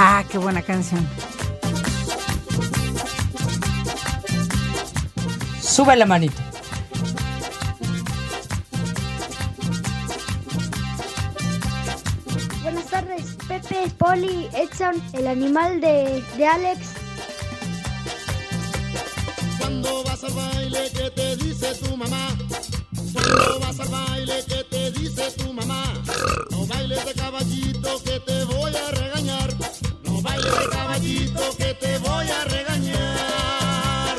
[0.00, 1.04] Ah, qué buena canción.
[5.60, 6.40] Sube la manito.
[12.62, 16.80] Buenas tardes, Pepe, Poli, Edson, el animal de, de Alex.
[19.58, 22.28] Cuando vas al baile, ¿qué te dice tu mamá?
[23.12, 25.82] Cuando vas al baile, ¿qué te dice tu mamá?
[26.52, 28.97] No bailes de caballito que te voy a
[30.98, 34.16] caballito que te voy a regañar.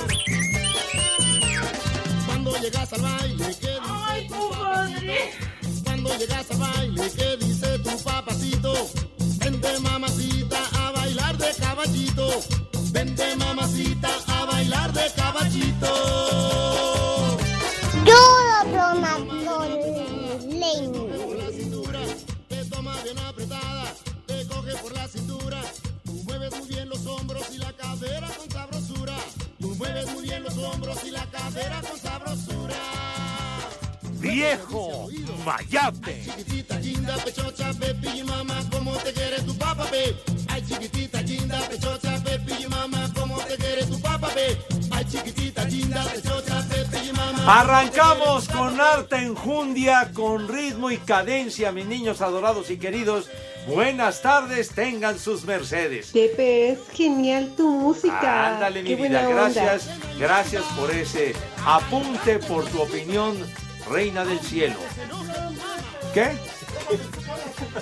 [2.25, 5.31] Cuando llegas al baile, ¿qué dice tu padre?
[5.83, 8.73] Cuando llegas al baile, ¿qué dice tu papacito?
[9.39, 12.29] Vente mamacita a bailar de caballito.
[12.91, 15.91] Vente mamacita a bailar de caballito.
[18.05, 18.21] Yo
[18.71, 19.69] broma con
[30.39, 32.75] los hombros y la cadera con sabrosura.
[34.19, 35.07] ¡Viejo
[35.45, 36.23] mayate!
[36.25, 39.87] Chiquitita, linda, pechocha, pepi y mamá, ¿cómo te quiere tu papá?
[40.47, 44.29] Ay, chiquitita, linda, pechocha, pepi y mamá, ¿cómo te quiere tu papá?
[44.91, 46.38] Ay, chiquitita, linda, pechocha.
[47.51, 53.27] Arrancamos con harta enjundia, con ritmo y cadencia, mis niños adorados y queridos.
[53.67, 56.11] Buenas tardes, tengan sus mercedes.
[56.13, 58.53] Pepe, es genial tu música.
[58.53, 59.49] Ándale, mi Qué vida, onda.
[59.49, 59.89] gracias.
[60.19, 61.33] Gracias por ese
[61.65, 63.35] apunte, por tu opinión,
[63.89, 64.75] reina del cielo.
[66.13, 66.37] ¿Qué?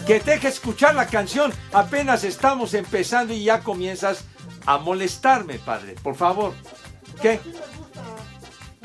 [0.07, 1.51] Que te deje escuchar la canción.
[1.73, 4.23] Apenas estamos empezando y ya comienzas
[4.65, 5.95] a molestarme, padre.
[6.01, 6.53] Por favor.
[7.21, 7.41] ¿Qué?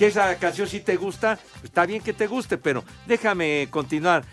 [0.02, 1.38] ¿Que esa canción sí te gusta?
[1.62, 4.24] Está bien que te guste, pero déjame continuar.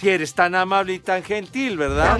[0.00, 2.18] Si eres tan amable y tan gentil, ¿verdad?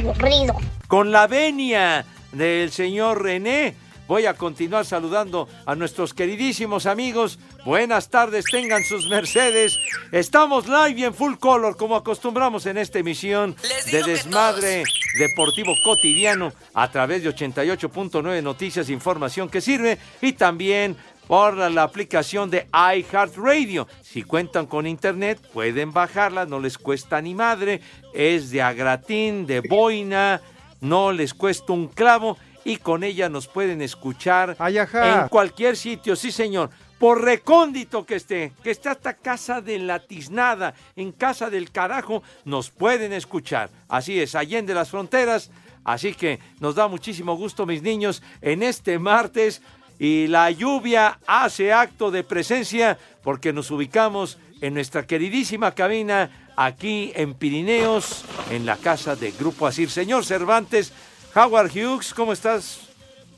[0.88, 3.74] Con la venia del señor René,
[4.06, 7.38] voy a continuar saludando a nuestros queridísimos amigos.
[7.64, 9.78] Buenas tardes, tengan sus mercedes.
[10.12, 13.56] Estamos live y en full color, como acostumbramos en esta emisión
[13.91, 14.84] de Desmadre
[15.18, 20.94] Deportivo Cotidiano a través de 88.9 Noticias, información que sirve y también
[21.28, 23.87] por la, aplicación de iHeartRadio.
[24.03, 27.81] Si cuentan con internet, pueden bajarla, no les cuesta ni madre.
[28.15, 30.41] Es de agratín, de boina,
[30.81, 36.33] no les cuesta un clavo y con ella nos pueden escuchar en cualquier sitio, sí
[36.33, 36.71] señor.
[36.99, 42.25] Por recóndito que esté, que esté hasta casa de la tiznada, en casa del carajo,
[42.45, 43.71] nos pueden escuchar.
[43.89, 45.50] Así es, allende las fronteras.
[45.84, 49.62] Así que nos da muchísimo gusto, mis niños, en este martes
[49.98, 57.12] y la lluvia hace acto de presencia porque nos ubicamos en nuestra queridísima cabina aquí
[57.14, 59.91] en Pirineos, en la casa de Grupo Asir.
[59.91, 60.92] Señor Cervantes,
[61.34, 62.88] Howard Hughes, ¿cómo estás?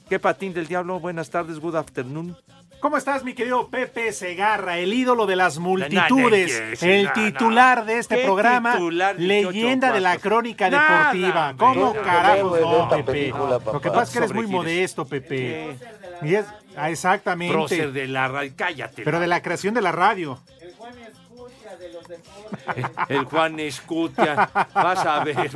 [0.09, 0.98] ¿Qué patín del diablo?
[1.00, 2.37] Buenas tardes, good afternoon.
[2.80, 7.98] ¿Cómo estás, mi querido Pepe Segarra, el ídolo de las multitudes, el no, titular de
[7.98, 11.54] este ¿Qué programa, titular, leyenda de la crónica Nada, deportiva?
[11.58, 13.28] ¿Cómo ¿Qué carajos de no, Pepe?
[13.72, 15.76] Lo que pasa es que eres muy modesto, Pepe.
[16.22, 17.52] Y es- ah, exactamente.
[17.52, 19.02] Prócer de la radio, cállate.
[19.02, 20.38] Pero de la creación de la radio.
[23.08, 25.36] El Juan Escutia, vas a ver.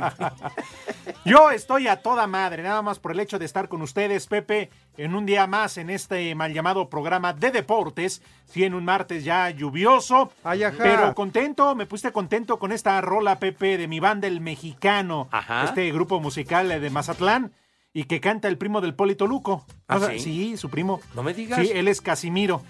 [1.25, 4.69] Yo estoy a toda madre, nada más por el hecho de estar con ustedes, Pepe,
[4.97, 8.21] en un día más en este mal llamado programa de deportes.
[8.45, 10.31] Sí, en un martes ya lluvioso,
[10.77, 15.63] pero contento, me puse contento con esta rola, Pepe, de mi banda El Mexicano, Ajá.
[15.65, 17.51] este grupo musical de Mazatlán,
[17.93, 19.65] y que canta el primo del Polito Luco.
[19.87, 20.19] ¿Ah, O sea, sí?
[20.19, 20.99] sí, su primo.
[21.15, 21.59] No me digas.
[21.59, 22.61] Sí, él es Casimiro.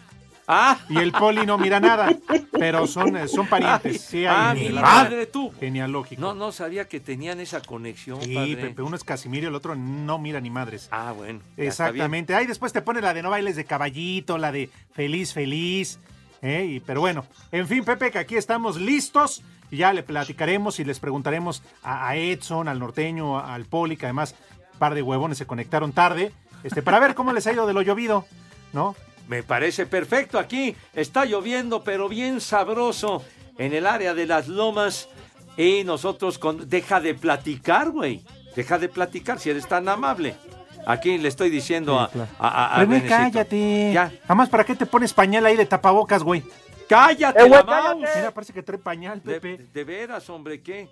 [0.48, 0.78] Ah.
[0.90, 2.16] Y el Poli no mira nada,
[2.52, 4.02] pero son, eh, son parientes.
[4.02, 5.52] Sí, ah, mi la- madre tú.
[5.60, 6.22] Genealógico.
[6.22, 8.56] No, no sabía que tenían esa conexión, Sí, padre.
[8.58, 10.88] Pepe, uno es Casimiro y el otro no mira ni madres.
[10.92, 11.40] Ah, bueno.
[11.58, 12.36] Exactamente.
[12.36, 16.00] Ahí después te pone la de no bailes de caballito, la de feliz, feliz.
[16.42, 16.66] ¿eh?
[16.76, 19.42] Y- pero bueno, en fin, Pepe, que aquí estamos listos.
[19.72, 24.06] Y ya le platicaremos y les preguntaremos a, a Edson, al norteño, al Poli, que
[24.06, 24.36] además
[24.74, 26.32] un par de huevones se conectaron tarde,
[26.64, 28.28] este, para ver cómo les ha ido de lo llovido,
[28.74, 28.96] ¿no?
[29.28, 30.38] Me parece perfecto.
[30.40, 33.24] Aquí está lloviendo, pero bien sabroso
[33.58, 35.10] en el área de las lomas.
[35.58, 36.70] Y nosotros con...
[36.70, 38.24] Deja de platicar, güey.
[38.56, 40.36] Deja de platicar si eres tan amable.
[40.86, 43.16] Aquí le estoy diciendo a, a, a- a René, Renecito.
[43.18, 43.92] cállate.
[43.94, 44.12] Ya.
[44.26, 46.44] Además, ¿para qué te pones pañal ahí de tapabocas, güey?
[46.88, 48.02] ¡Cállate, Eh, güey, la mouse!
[48.04, 48.20] cállate.
[48.20, 49.66] Mira, parece que trae pañal, De, Pepe.
[49.74, 50.88] de veras, hombre, ¿qué?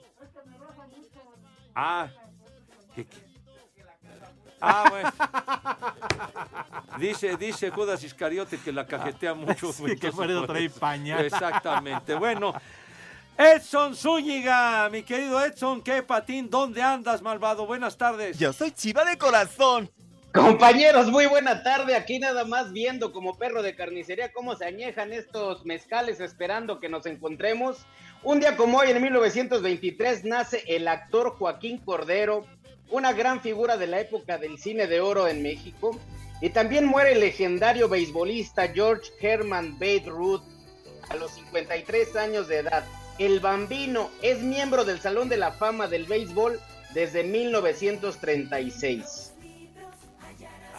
[1.75, 2.07] Ah.
[2.95, 3.18] ¿qué- qué?
[4.65, 5.12] Ah, bueno.
[6.98, 9.74] Dice, dice Judas Iscariote que la cajetea mucho.
[9.74, 11.25] Sí, güey, que por eso trae pañal.
[11.25, 12.15] Exactamente.
[12.15, 12.54] Bueno,
[13.38, 17.65] Edson Zúñiga, mi querido Edson, qué patín, ¿dónde andas, malvado?
[17.65, 18.39] Buenas tardes.
[18.39, 19.89] Yo soy chiva de corazón.
[20.33, 21.95] Compañeros, muy buena tarde.
[21.95, 26.88] Aquí nada más viendo como perro de carnicería cómo se añejan estos mezcales esperando que
[26.88, 27.86] nos encontremos.
[28.24, 32.48] Un día como hoy, en 1923, nace el actor Joaquín Cordero,
[32.94, 36.00] una gran figura de la época del cine de oro en México.
[36.42, 40.44] Y también muere el legendario beisbolista George Herman Babe Ruth
[41.10, 42.86] a los 53 años de edad.
[43.18, 46.60] El Bambino es miembro del Salón de la Fama del Béisbol
[46.94, 49.34] desde 1936.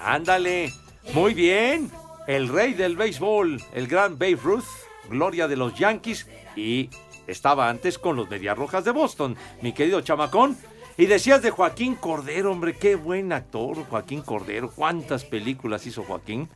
[0.01, 0.73] Ándale,
[1.13, 1.91] muy bien.
[2.29, 4.65] El rey del béisbol, el gran Babe Ruth,
[5.11, 6.27] gloria de los Yankees
[6.57, 6.89] y
[7.27, 10.57] estaba antes con los Medias Rojas de Boston, mi querido chamacón.
[10.97, 14.71] Y decías de Joaquín Cordero, hombre, qué buen actor, Joaquín Cordero.
[14.71, 16.49] ¿Cuántas películas hizo Joaquín?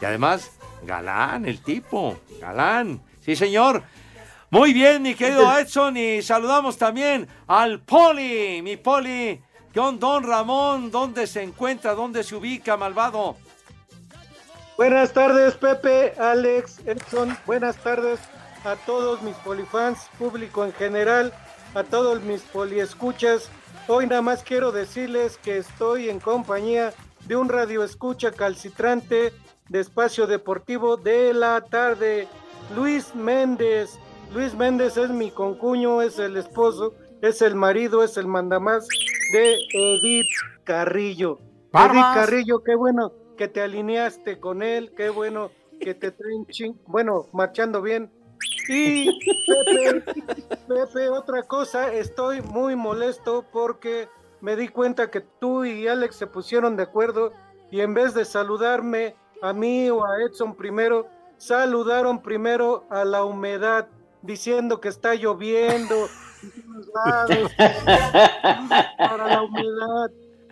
[0.00, 0.50] Y además,
[0.82, 3.00] galán el tipo, galán.
[3.24, 3.84] Sí, señor.
[4.50, 9.40] Muy bien, mi querido Edson, y saludamos también al Poli, mi Poli.
[9.72, 11.94] Don Don Ramón, ¿dónde se encuentra?
[11.94, 13.36] ¿Dónde se ubica, malvado?
[14.76, 17.36] Buenas tardes, Pepe, Alex, Edson.
[17.46, 18.18] Buenas tardes
[18.64, 21.32] a todos mis polifans, público en general,
[21.74, 23.50] a todos mis poliescuchas.
[23.88, 26.92] Hoy nada más quiero decirles que estoy en compañía
[27.24, 29.32] de un radio escucha calcitrante
[29.68, 32.26] de espacio deportivo de la tarde,
[32.74, 33.96] Luis Méndez.
[34.34, 38.88] Luis Méndez es mi concuño, es el esposo, es el marido, es el mandamás
[39.32, 40.26] de Edith
[40.64, 41.38] Carrillo.
[41.70, 41.94] ¡Barbas!
[41.94, 46.74] Edith Carrillo, qué bueno que te alineaste con él, qué bueno que te traen ching,
[46.88, 48.10] bueno, marchando bien.
[48.68, 50.02] Y Pepe,
[50.68, 54.08] Pepe, otra cosa, estoy muy molesto porque
[54.40, 57.32] me di cuenta que tú y Alex se pusieron de acuerdo
[57.70, 61.06] y en vez de saludarme a mí o a Edson primero,
[61.36, 63.88] saludaron primero a la humedad
[64.22, 66.08] diciendo que está lloviendo
[66.94, 67.52] lados,
[68.98, 70.10] para la humedad.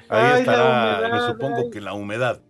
[0.08, 1.70] Ahí Ay, la estará, me supongo ay.
[1.70, 2.40] que la humedad.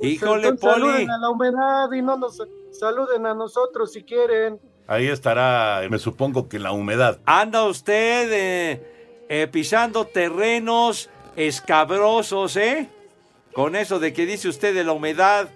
[0.00, 0.86] Híjole, Entonces, Poli.
[0.86, 2.42] Saluden a la humedad y no nos
[2.72, 4.60] saluden a nosotros si quieren.
[4.90, 7.20] Ahí estará, me supongo que la humedad.
[7.24, 12.88] Anda usted eh, eh, pisando terrenos escabrosos, ¿eh?
[13.52, 15.48] Con eso de que dice usted de la humedad.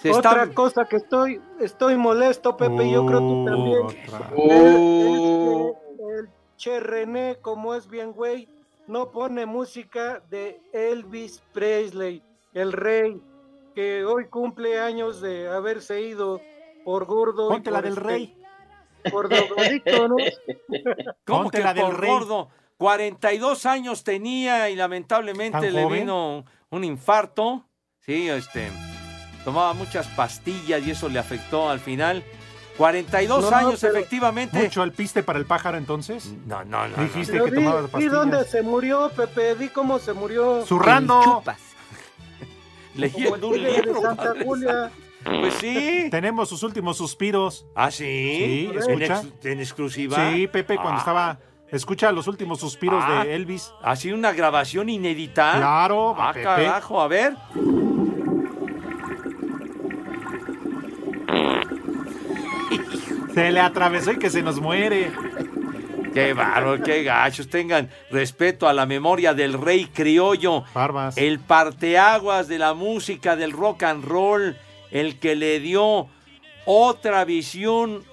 [0.00, 0.54] Se Otra está...
[0.54, 3.82] cosa que estoy, estoy molesto, Pepe, y yo creo que también.
[4.34, 5.68] Uh.
[5.68, 8.48] Es que el Che René, como es bien güey,
[8.86, 12.22] no pone música de Elvis Presley,
[12.54, 13.20] el rey,
[13.74, 16.40] que hoy cumple años de haberse ido
[16.88, 17.48] por gordo.
[17.48, 18.34] y Ponte la por del este- rey.
[19.10, 20.16] Por drogadicto, ¿no?
[21.26, 22.10] ¿Cómo Ponte que la del por rey.
[22.10, 22.48] gordo?
[22.78, 26.00] 42 años tenía y lamentablemente ¿Tan le joven?
[26.00, 27.66] vino un infarto.
[28.00, 28.70] Sí, este,
[29.44, 32.24] tomaba muchas pastillas y eso le afectó al final.
[32.78, 34.56] 42 No, no, años, efectivamente.
[34.62, 36.32] ¿Mucho alpiste para el pájaro entonces?
[36.46, 36.96] No, no, no.
[36.96, 37.02] no.
[37.02, 38.12] Dijiste que di, tomaba pastillas.
[38.12, 40.64] dónde se murió, Pepe, di cómo se murió.
[40.64, 41.20] Zurrando.
[42.94, 44.00] Como un el tigre de libro.
[44.00, 44.44] Santa padre.
[44.44, 44.90] Julia.
[45.24, 46.08] Pues sí.
[46.10, 47.66] Tenemos sus últimos suspiros.
[47.74, 48.04] ¿Ah, sí?
[48.04, 49.22] Sí, ¿En, escucha.
[49.22, 50.30] ex- en exclusiva?
[50.32, 51.38] Sí, Pepe, cuando Ah, estaba.
[51.70, 53.24] Escucha los últimos suspiros Ah.
[53.24, 53.72] de Elvis.
[53.82, 55.54] ¿Así una grabación inédita?
[55.58, 56.44] Claro, Ah, Pepe.
[56.44, 57.34] carajo, a ver.
[63.34, 65.12] Se le atravesó y que se nos muere.
[66.12, 67.48] Qué bárbaro, qué gachos.
[67.48, 70.64] Tengan respeto a la memoria del rey criollo.
[70.74, 71.16] Barbas.
[71.16, 74.56] El parteaguas de la música del rock and roll.
[74.90, 76.08] El que le dio
[76.64, 78.04] otra visión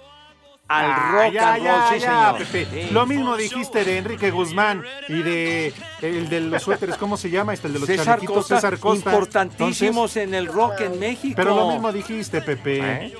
[0.67, 1.93] al Ah, rock ya, and ya, roll.
[1.93, 2.51] Sí, ya, señor.
[2.51, 2.87] Pepe.
[2.87, 2.93] Sí.
[2.93, 7.53] Lo mismo dijiste de Enrique Guzmán y de el de los suéteres, ¿cómo se llama?
[7.53, 9.11] Este, el de los César Costa, César Costa.
[9.11, 11.33] importantísimos Entonces, en el rock en México.
[11.35, 12.79] pero lo mismo dijiste, Pepe.
[13.05, 13.13] ¿Eh?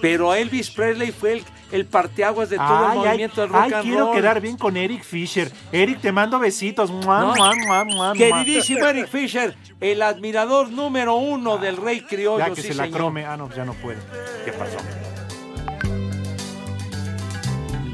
[0.00, 3.62] Pero Elvis Presley fue el, el parteaguas de todo el Ay, ay, movimiento del rock
[3.64, 4.14] ay, and quiero roll.
[4.16, 5.52] quedar bien con Eric Fisher.
[5.72, 6.90] Eric, te mando besitos.
[6.90, 7.34] Mua, No.
[7.34, 8.12] mua, mua, mua, mua.
[8.14, 12.38] Queridísimo Eric Fisher, el admirador número uno del rey criollo.
[12.46, 13.26] Ya que sí, se la crome.
[13.26, 13.98] Ah, no, pues ya no puede.
[14.44, 14.76] ¿Qué pasó?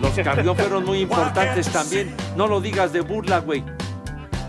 [0.00, 2.14] Los cambios fueron muy importantes también.
[2.36, 3.64] No lo digas de burla, güey.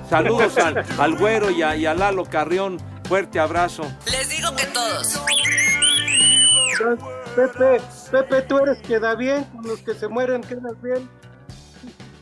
[0.10, 2.78] Saludos al, al güero y a, y a Lalo Carrión.
[3.08, 3.84] Fuerte abrazo.
[4.12, 5.20] Les digo que todos.
[7.36, 11.10] Pepe, Pepe, tú eres queda bien, con los que se mueren quedas bien.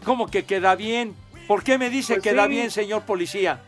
[0.04, 1.16] ¿Cómo que queda bien?
[1.48, 2.50] ¿Por qué me dice Pues queda sí.
[2.50, 3.62] bien, señor policía?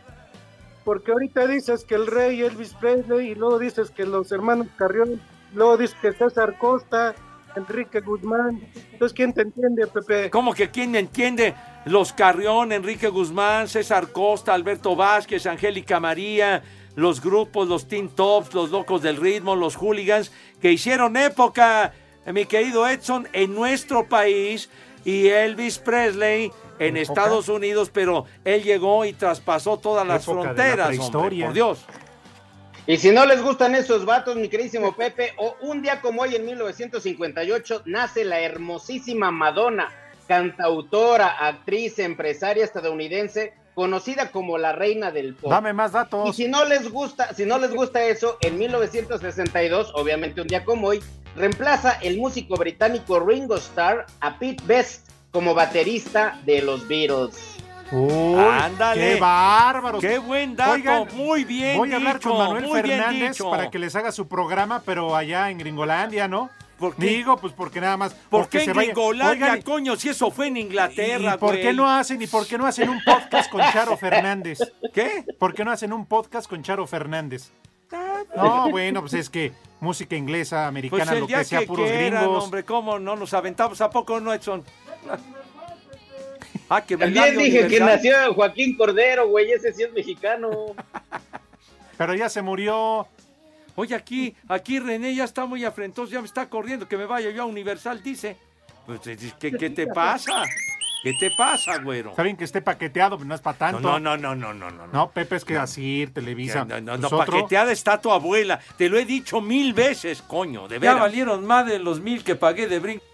[0.84, 5.20] Porque ahorita dices que el rey Elvis Presley y luego dices que los hermanos Carrión,
[5.54, 7.14] luego dices que César Costa,
[7.56, 8.60] Enrique Guzmán.
[8.92, 10.30] Entonces, ¿quién te entiende, Pepe?
[10.30, 11.54] ¿Cómo que quién entiende?
[11.86, 16.62] Los Carrión, Enrique Guzmán, César Costa, Alberto Vázquez, Angélica María,
[16.96, 21.92] los grupos, los Teen Tops, los Locos del Ritmo, los Hooligans, que hicieron época,
[22.26, 24.68] mi querido Edson, en nuestro país
[25.04, 27.00] y Elvis Presley en Época.
[27.00, 31.44] Estados Unidos, pero él llegó y traspasó todas las Época la fronteras, hombre, prehistoria.
[31.46, 31.86] por Dios.
[32.88, 36.36] Y si no les gustan esos vatos, mi queridísimo Pepe, o un día como hoy
[36.36, 39.92] en 1958 nace la hermosísima Madonna,
[40.28, 45.50] cantautora, actriz, empresaria estadounidense, conocida como la reina del pop.
[45.50, 46.34] Dame más Y datos.
[46.34, 50.88] si no les gusta, si no les gusta eso, en 1962, obviamente un día como
[50.88, 51.04] hoy,
[51.36, 57.36] reemplaza el músico británico Ringo Starr a Pete Best como baterista de los Beatles.
[57.92, 59.14] Uy, Ándale.
[59.14, 60.00] ¡Qué bárbaros!
[60.00, 63.78] Qué buen dato, Oigan, muy bien Voy a hablar dicho, con Manuel Fernández para que
[63.78, 66.48] les haga su programa, pero allá en Gringolandia, ¿no?
[66.78, 67.06] ¿Por qué?
[67.06, 68.12] Digo, pues porque nada más.
[68.12, 69.96] ¿Por porque qué se en vaya- Gringolandia, Oigan, coño?
[69.96, 72.88] Si eso fue en Inglaterra, ¿Y por qué no hacen y por qué no hacen
[72.90, 74.58] un podcast con Charo Fernández?
[74.92, 75.24] ¿Qué?
[75.38, 77.50] ¿Por qué no hacen un podcast con Charo Fernández?
[78.36, 81.88] No, bueno, pues es que música inglesa, americana, Pues el lo que sea, que puros
[81.90, 82.44] quieran, gringos.
[82.44, 83.80] hombre, ¿cómo no nos aventamos?
[83.80, 84.62] ¿A poco no, Edson?
[86.68, 90.50] Ah, que También dije que nació Joaquín Cordero, güey, ese sí es mexicano.
[91.96, 93.06] Pero ya se murió.
[93.76, 97.30] Oye, aquí, aquí René ya está muy afrentoso, ya me está corriendo, que me vaya
[97.30, 98.36] yo a Universal, dice.
[98.86, 99.00] Pues,
[99.38, 100.42] ¿qué, qué te pasa?
[101.02, 102.10] ¿Qué te pasa, güero?
[102.10, 103.80] Está bien que esté paqueteado, pero no es para tanto.
[103.80, 104.86] No, no, no, no, no, no.
[104.88, 106.64] No, Pepe, es que así, Televisa.
[106.64, 108.58] No, no, no, Nosotros- paqueteada está tu abuela.
[108.76, 110.96] Te lo he dicho mil veces, coño, de veras.
[110.96, 113.04] Ya valieron más de los mil que pagué de brinco.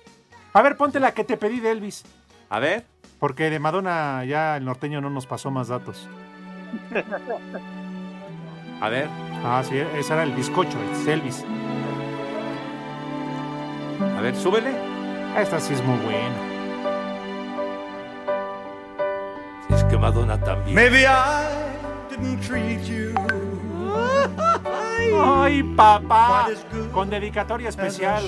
[0.54, 2.04] A ver, ponte la que te pedí de Elvis.
[2.48, 2.84] A ver.
[3.18, 6.08] Porque de Madonna ya el norteño no nos pasó más datos.
[8.80, 9.08] A ver.
[9.44, 11.44] Ah, sí, ese era el bizcocho, es Elvis.
[14.16, 14.70] A ver, súbele.
[15.36, 16.36] Esta sí es muy buena.
[19.70, 20.74] Es que Madonna también.
[20.74, 21.48] Maybe I
[22.10, 23.14] didn't treat you.
[25.20, 26.46] ¡Ay, papá!
[26.92, 28.22] Con dedicatoria especial.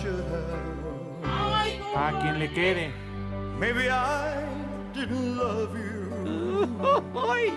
[1.97, 2.93] A quien le quede.
[3.61, 4.45] Maybe I
[4.93, 6.11] didn't love you.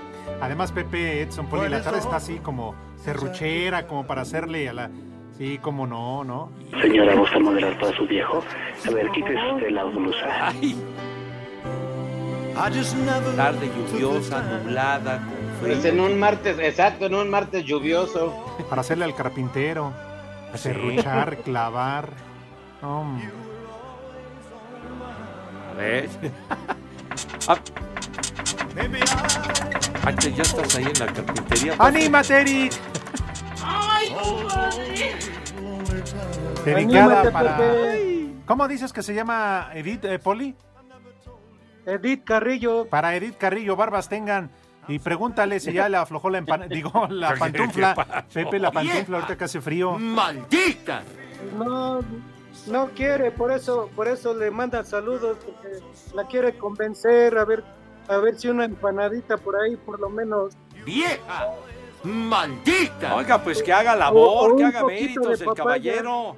[0.41, 4.89] Además, Pepe Edson Poli, la tarde está así como serruchera, como para hacerle a la.
[5.37, 6.51] Sí, como no, ¿no?
[6.81, 8.43] Señora, ¿gusta moderar para su viejo?
[8.87, 10.51] A ver, quítese usted la blusa.
[13.35, 15.91] Tarde lluviosa, nublada, con Pues frío.
[15.93, 18.33] en un martes, exacto, en un martes lluvioso.
[18.67, 19.93] Para hacerle al carpintero.
[20.55, 22.09] Serruchar, clavar.
[22.81, 23.05] No,
[25.71, 26.09] A ver.
[30.19, 31.75] Que ya estás ahí en la carpintería.
[31.77, 32.73] ¡Anímate, Eric!
[36.65, 37.59] Dedicada Anímate, para.
[38.45, 40.55] ¿Cómo dices que se llama Edith eh, Poli?
[41.85, 42.85] Edith Carrillo.
[42.85, 44.49] Para Edith Carrillo, barbas tengan.
[44.87, 46.69] Y pregúntale si ya le aflojó la empan...
[46.69, 48.25] digo, la ¿Qué pantufla.
[48.33, 49.99] Pepe, la pantufla, ahorita que hace frío.
[49.99, 51.03] ¡Maldita!
[51.57, 51.99] No,
[52.67, 55.79] no quiere, por eso, por eso le mandan saludos, porque
[56.15, 57.63] la quiere convencer, a ver,
[58.07, 60.55] a ver si una empanadita por ahí, por lo menos.
[60.85, 61.49] ¡Vieja!
[62.03, 63.15] ¡Maldita!
[63.15, 66.35] Oiga, pues que haga labor, O- o que haga méritos el caballero.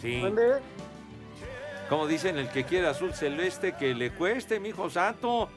[0.00, 0.20] Sí.
[0.20, 0.54] ¿Dónde?
[1.88, 5.48] Como dicen, el que quiere azul celeste, que le cueste, mijo santo.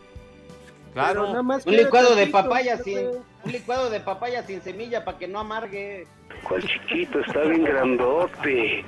[0.94, 1.28] Claro.
[1.28, 5.28] nada más Un licuado de papaya sin, un licuado de papaya sin semilla para que
[5.28, 6.08] no amargue.
[6.48, 7.20] ¿Cuál chiquito?
[7.20, 8.86] Está bien grandote.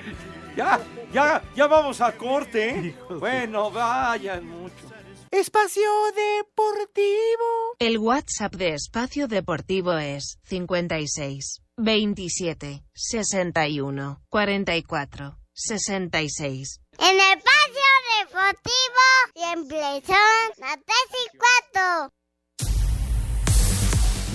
[0.56, 0.80] Ya,
[1.12, 2.70] ya, ya vamos a corte.
[2.70, 2.96] ¿eh?
[3.10, 4.86] Bueno, vayan mucho.
[5.32, 7.76] Espacio Deportivo.
[7.80, 16.82] El WhatsApp de Espacio Deportivo es 56 27 61 44 66.
[17.00, 17.88] En el espacio
[18.20, 21.38] deportivo siempre son las 3 y
[21.74, 22.14] 4.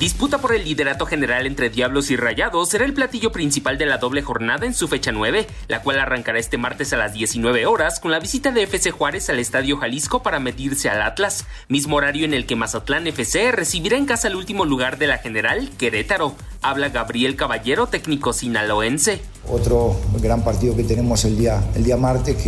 [0.00, 3.98] Disputa por el liderato general entre Diablos y Rayados será el platillo principal de la
[3.98, 8.00] doble jornada en su fecha 9, la cual arrancará este martes a las 19 horas
[8.00, 12.24] con la visita de FC Juárez al Estadio Jalisco para medirse al Atlas, mismo horario
[12.24, 16.34] en el que Mazatlán FC recibirá en casa el último lugar de la general, Querétaro.
[16.62, 19.20] Habla Gabriel Caballero, técnico sinaloense.
[19.46, 22.38] Otro gran partido que tenemos el día, el día martes,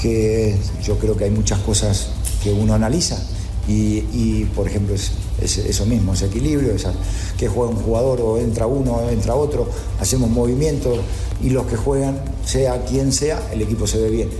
[0.00, 3.20] que, yo creo que hay muchas cosas que uno analiza.
[3.66, 6.92] Y, y, por ejemplo, es, es eso mismo, ese equilibrio, esa,
[7.36, 9.68] que juega un jugador o entra uno o entra otro,
[10.00, 10.98] hacemos movimientos
[11.42, 14.30] y los que juegan, sea quien sea, el equipo se ve bien.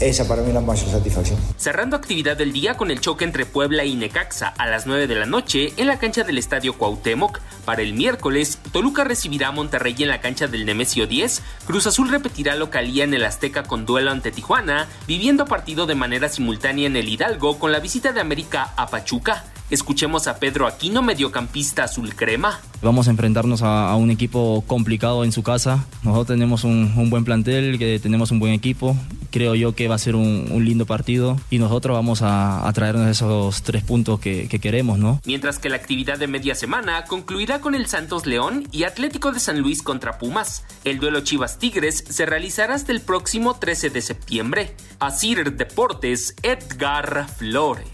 [0.00, 1.38] esa para mí es la mayor satisfacción.
[1.58, 5.14] Cerrando actividad del día con el choque entre Puebla y Necaxa a las 9 de
[5.14, 7.40] la noche en la cancha del Estadio Cuauhtémoc.
[7.66, 11.42] Para el miércoles, Toluca recibirá a Monterrey en la cancha del Nemesio 10.
[11.66, 16.30] Cruz Azul repetirá localía en el Azteca con duelo ante Tijuana, viviendo partido de manera
[16.30, 19.44] simultánea en el Hidalgo con la visita de América a Pachuca.
[19.70, 22.60] Escuchemos a Pedro Aquino, mediocampista azul crema.
[22.82, 25.84] Vamos a enfrentarnos a, a un equipo complicado en su casa.
[26.02, 28.96] Nosotros tenemos un, un, buen plantel, que tenemos un buen equipo.
[29.30, 32.72] Creo yo que va a ser un, un lindo partido y nosotros vamos a, a
[32.72, 35.20] traernos esos tres puntos que, que, queremos, ¿no?
[35.24, 39.38] Mientras que la actividad de media semana concluirá con el Santos León y Atlético de
[39.38, 40.64] San Luis contra Pumas.
[40.82, 44.74] El duelo Chivas Tigres se realizará hasta el próximo 13 de septiembre.
[44.98, 47.88] Asir Deportes, Edgar Flores.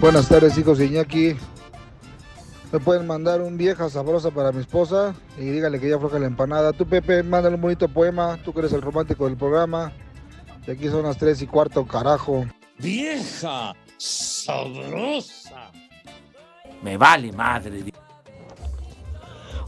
[0.00, 1.34] Buenas tardes, hijos de Iñaki.
[2.70, 6.28] Me pueden mandar un vieja sabrosa para mi esposa y dígale que ya afloja la
[6.28, 6.72] empanada.
[6.72, 8.38] Tú, Pepe, mándale un bonito poema.
[8.44, 9.90] Tú que eres el romántico del programa.
[10.68, 12.46] Y aquí son las tres y cuarto, carajo.
[12.78, 15.72] Vieja sabrosa.
[16.80, 17.92] Me vale madre.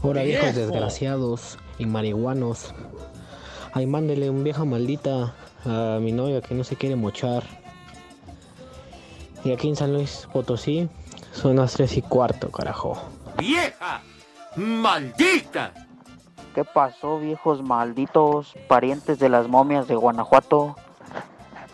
[0.01, 2.73] Ahora, viejos desgraciados y marihuanos.
[3.73, 5.35] Ay, mándele un vieja maldita
[5.65, 7.60] a mi novia que no se quiere mochar.
[9.43, 10.89] Y aquí en San Luis Potosí
[11.31, 13.01] son las 3 y cuarto, carajo.
[13.37, 14.01] ¡Vieja!
[14.55, 15.73] ¡Maldita!
[16.53, 20.75] ¿Qué pasó, viejos malditos parientes de las momias de Guanajuato?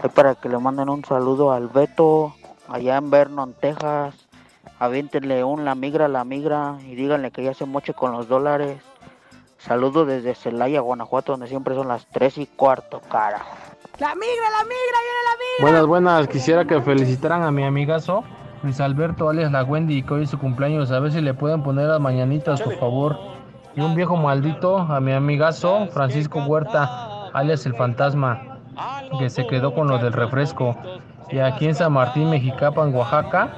[0.03, 2.35] Es para que le manden un saludo al Beto,
[2.69, 4.13] allá en Vernon, Texas.
[4.79, 8.79] Aviéntenle un la migra, la migra y díganle que ya se moche con los dólares.
[9.57, 13.57] Saludo desde Celaya, Guanajuato, donde siempre son las 3 y cuarto, carajo.
[13.99, 15.61] La migra, la migra, viene la migra.
[15.61, 16.27] Buenas, buenas.
[16.27, 18.23] Quisiera que felicitaran a mi amigazo
[18.61, 20.91] Luis Alberto, alias La Wendy, que hoy es su cumpleaños.
[20.91, 23.17] A ver si le pueden poner las mañanitas, por favor.
[23.75, 28.59] Y un viejo maldito a mi amigazo Francisco Huerta, alias El Fantasma,
[29.17, 30.77] que se quedó con lo del refresco.
[31.31, 33.51] Y aquí en San Martín, Mexicapan, Oaxaca,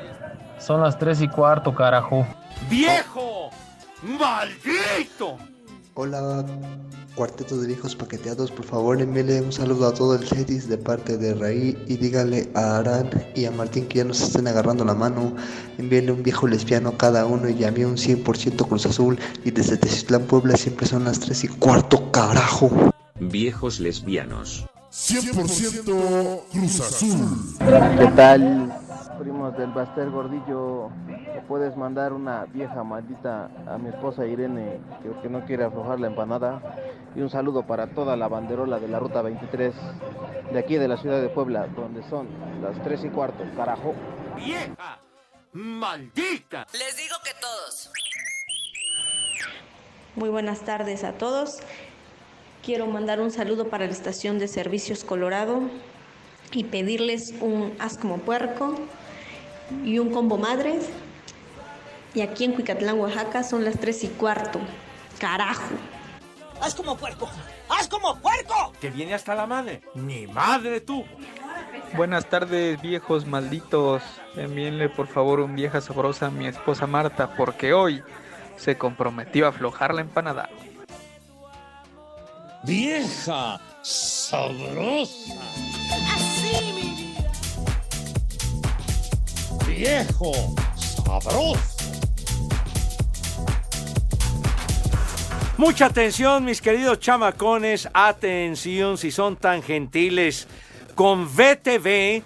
[0.58, 2.26] son las 3 y cuarto, carajo.
[2.70, 3.50] ¡Viejo!
[4.04, 5.38] ¡Maldito!
[5.96, 6.46] Hola,
[7.16, 11.18] cuarteto de viejos paqueteados, por favor envíele un saludo a todo el CETIS de parte
[11.18, 14.94] de Raí y dígale a Arán y a Martín que ya nos estén agarrando la
[14.94, 15.36] mano.
[15.78, 19.52] Envíele un viejo lesbiano a cada uno y a mí un 100% Cruz Azul y
[19.52, 22.70] desde Teciutlán, Puebla siempre son las 3 y cuarto, carajo.
[23.20, 24.66] Viejos lesbianos.
[24.92, 27.58] 100% Cruz Azul.
[27.60, 28.74] ¿Qué tal,
[29.20, 30.90] primos del Baster Gordillo?
[31.40, 35.98] ¿Me puedes mandar una vieja maldita a mi esposa Irene que, que no quiere aflojar
[35.98, 36.62] la empanada?
[37.16, 39.74] Y un saludo para toda la banderola de la Ruta 23
[40.52, 42.28] de aquí de la ciudad de Puebla, donde son
[42.62, 43.96] las 3 y cuarto, carajo.
[44.36, 45.00] ¡Vieja!
[45.54, 46.68] ¡Maldita!
[46.74, 47.90] Les digo que todos.
[50.18, 51.60] Muy buenas tardes a todos.
[52.66, 55.62] Quiero mandar un saludo para la estación de servicios Colorado
[56.52, 58.76] y pedirles un haz como puerco
[59.86, 60.90] y un combo madres.
[62.14, 64.60] Y aquí en Cuicatlán, Oaxaca, son las 3 y cuarto.
[65.20, 65.76] Carajo.
[66.62, 67.30] ¡Haz como puerco!
[67.70, 68.74] ¡Haz como puerco!
[68.82, 69.82] Que viene hasta la madre.
[69.94, 71.06] ¡Ni madre tú!
[71.96, 74.04] Buenas tardes, viejos malditos.
[74.36, 78.04] Envíenle por favor un vieja sabrosa a mi esposa Marta, porque hoy
[78.58, 80.50] se comprometió a aflojar la empanada.
[82.64, 85.34] Vieja sabrosa.
[86.14, 87.32] Así, mi vida.
[89.66, 90.34] Viejo
[90.76, 91.79] sabroso.
[95.60, 97.90] Mucha atención, mis queridos chamacones.
[97.94, 100.48] Atención, si son tan gentiles.
[100.96, 102.24] Con VTV,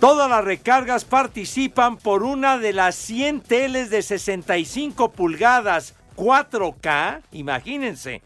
[0.00, 7.22] todas las recargas participan por una de las 100 teles de 65 pulgadas 4K.
[7.30, 8.22] Imagínense.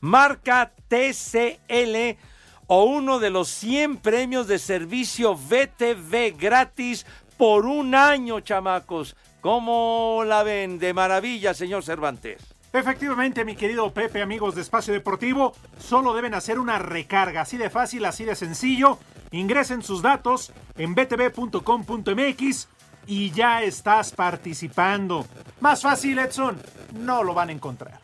[0.00, 2.18] Marca TCL
[2.66, 9.14] o uno de los 100 premios de servicio VTV gratis por un año, chamacos.
[9.40, 10.80] ¿Cómo la ven?
[10.80, 12.51] De maravilla, señor Cervantes.
[12.72, 17.68] Efectivamente, mi querido Pepe, amigos de Espacio Deportivo, solo deben hacer una recarga, así de
[17.68, 18.98] fácil, así de sencillo.
[19.30, 22.68] Ingresen sus datos en btv.com.mx
[23.06, 25.26] y ya estás participando.
[25.60, 26.60] Más fácil, Edson,
[26.94, 28.00] no lo van a encontrar.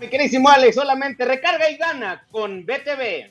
[0.00, 3.30] Mi queridísimo Alex, solamente recarga y gana con BTV.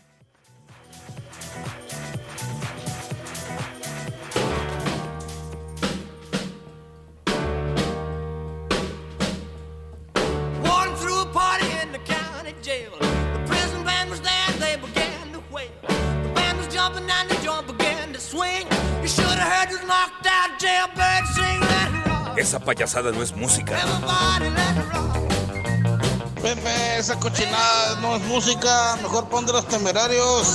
[16.81, 18.65] Jumping and the joint began to swing.
[19.01, 21.59] You should have heard this knocked out jailbird sing.
[21.71, 22.39] Let it rock.
[22.39, 23.73] Esa payasada no es música.
[23.77, 25.13] Everybody let it rock.
[26.41, 28.97] Pepe, esa cochinada no es música.
[29.03, 30.47] Mejor pon de los temerarios.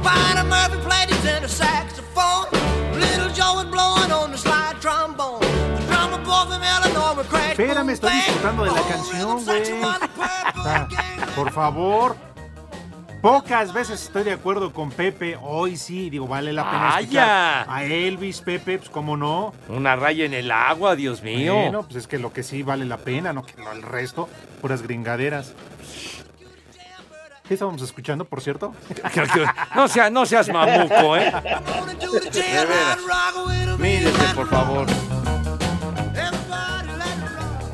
[0.00, 2.46] Spider Murphy played his inner saxophone.
[2.98, 5.40] Little Joe was blowing on the slide trombone.
[5.76, 9.62] The drummer boy from Illinois cracked Espérame, estoy disfrutando de la canción, güey.
[11.36, 12.29] Por favor.
[13.20, 15.36] Pocas veces estoy de acuerdo con Pepe.
[15.42, 17.00] Hoy sí, digo, vale la pena ¡Vaya!
[17.00, 19.52] escuchar a Elvis, Pepe, pues cómo no.
[19.68, 21.54] Una raya en el agua, Dios mío.
[21.54, 24.28] Bueno, pues es que lo que sí vale la pena, no que no el resto,
[24.62, 25.52] puras gringaderas.
[27.46, 28.72] ¿Qué estábamos escuchando, por cierto?
[29.74, 31.32] No, sea, no seas mamuco, ¿eh?
[33.78, 34.86] Mírese, por favor.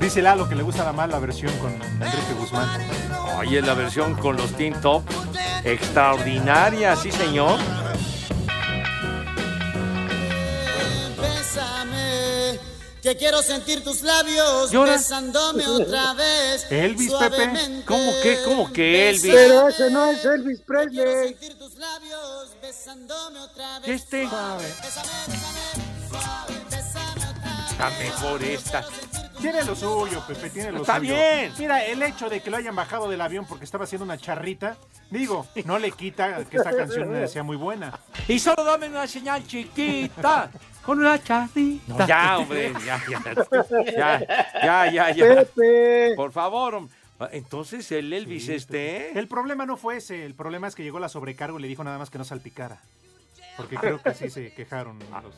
[0.00, 2.68] Dice Lalo que le gusta la mala versión con Enrique Guzmán.
[3.38, 5.02] Oye, la versión con los Teen Top.
[5.64, 7.59] Extraordinaria, sí, señor.
[11.20, 12.59] Bésame,
[13.02, 14.92] que quiero sentir tus labios ¿Llora?
[14.92, 16.66] besándome otra vez.
[16.70, 17.82] Elvis, Pepe.
[17.85, 19.32] ¿Cómo que, cómo que Elvis?
[19.32, 21.28] Pero ese no es Elvis Presley.
[21.28, 23.88] sentir tus labios besándome otra vez.
[23.88, 24.28] Este.
[24.28, 27.70] Suave, bésame, bésame, suave, bésame otra vez.
[27.72, 28.85] Está mejor esta.
[29.40, 31.14] Tiene lo suyo, Pepe, tiene lo Está suyo.
[31.14, 31.53] bien.
[31.59, 34.77] Mira, el hecho de que lo hayan bajado del avión porque estaba haciendo una charrita,
[35.11, 37.99] digo, no le quita que esta canción sea muy buena.
[38.29, 40.51] Y solo dame una señal chiquita.
[40.83, 41.83] Con una charrita.
[41.99, 43.22] No, ya, hombre, ya, ya.
[43.96, 44.20] Ya,
[44.62, 45.25] ya, ya, ya.
[45.35, 46.12] Pepe.
[46.16, 46.94] Por favor, hombre.
[47.33, 49.18] Entonces el Elvis este.
[49.18, 51.83] El problema no fue ese, el problema es que llegó la sobrecargo y le dijo
[51.83, 52.79] nada más que no salpicara.
[53.57, 55.35] Porque creo que así se quejaron los...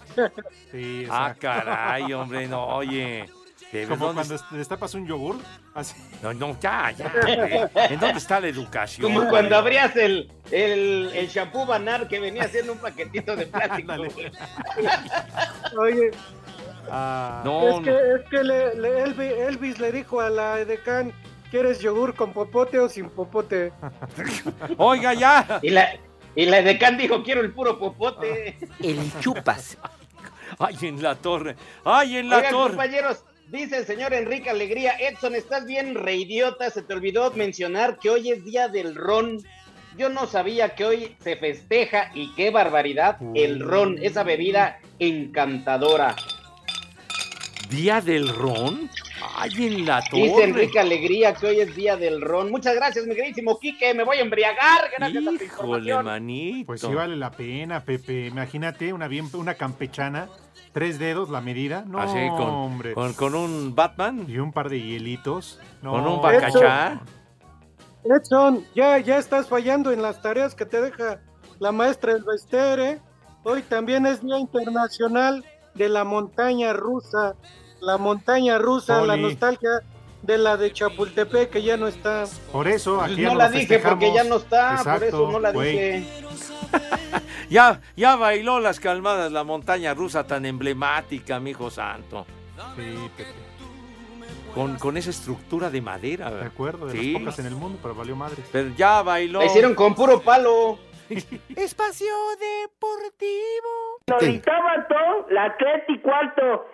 [0.72, 3.30] Sí, Ah, caray, hombre, no, oye.
[3.72, 5.36] ¿De Como dónde cuando es- destapas un yogur,
[5.74, 5.94] así.
[6.22, 7.06] No, no, ya, ya.
[7.14, 7.68] hombre.
[7.74, 9.02] ¿En dónde está la educación?
[9.06, 9.30] Como hombre?
[9.30, 13.92] cuando abrías el, el, el shampoo banar que venía haciendo un paquetito de plástico.
[15.78, 16.10] Oye,
[16.90, 21.12] Ah, No, es que, es que le- le- Elvi- Elvis le dijo a la Edecán,
[21.50, 23.72] ¿quieres yogur con popote o sin popote?
[24.78, 25.58] Oiga, ya.
[25.62, 25.86] Y la,
[26.34, 28.56] y la decán dijo, quiero el puro popote.
[28.80, 29.76] El chupas.
[30.58, 31.56] Ay, en la torre.
[31.84, 32.68] Ay, en la Oigan, torre.
[32.70, 38.10] compañeros, dice el señor Enrique Alegría, Edson, estás bien reidiota, se te olvidó mencionar que
[38.10, 39.38] hoy es día del ron.
[39.96, 46.14] Yo no sabía que hoy se festeja y qué barbaridad el ron, esa bebida encantadora.
[47.68, 48.88] ¿Día del ron?
[49.36, 50.22] Ay, en la torre.
[50.22, 52.50] Dice Enrique Alegría que hoy es día del ron.
[52.50, 54.90] Muchas gracias, mi queridísimo Quique, me voy a embriagar.
[54.96, 56.66] Gracias a tu Híjole, manito.
[56.66, 58.26] Pues sí vale la pena, Pepe.
[58.26, 60.28] Imagínate una bien, una campechana,
[60.72, 61.84] tres dedos la medida.
[61.86, 62.94] No, Así, con, hombre.
[62.94, 64.26] con, con un Batman.
[64.28, 65.60] Y un par de hielitos.
[65.82, 67.00] No, Con un bacachá.
[68.04, 71.20] Edson, ya, ya estás fallando en las tareas que te deja
[71.58, 73.00] la maestra del Vestere.
[73.44, 77.34] Hoy también es Día Internacional de la Montaña Rusa.
[77.80, 79.70] La montaña rusa, la nostalgia
[80.22, 82.24] de la de Chapultepec, que ya no está.
[82.50, 85.38] Por eso, aquí Pues no la dije porque ya no está, por Exacto, eso no
[85.38, 86.04] la dije.
[87.50, 92.26] Ya, ya bailó las calmadas la montaña rusa tan emblemática, mijo santo.
[92.76, 93.30] Sí, Pepe.
[94.54, 96.30] Con, con esa estructura de madera.
[96.30, 97.12] De acuerdo, de Sí.
[97.12, 98.42] las pocas en el mundo, pero valió madre.
[98.50, 99.38] Pero ya bailó.
[99.40, 100.78] La hicieron con puro palo.
[101.56, 102.06] Espacio
[102.38, 104.00] Deportivo.
[104.06, 106.66] Loritábato, la tres y cuarto.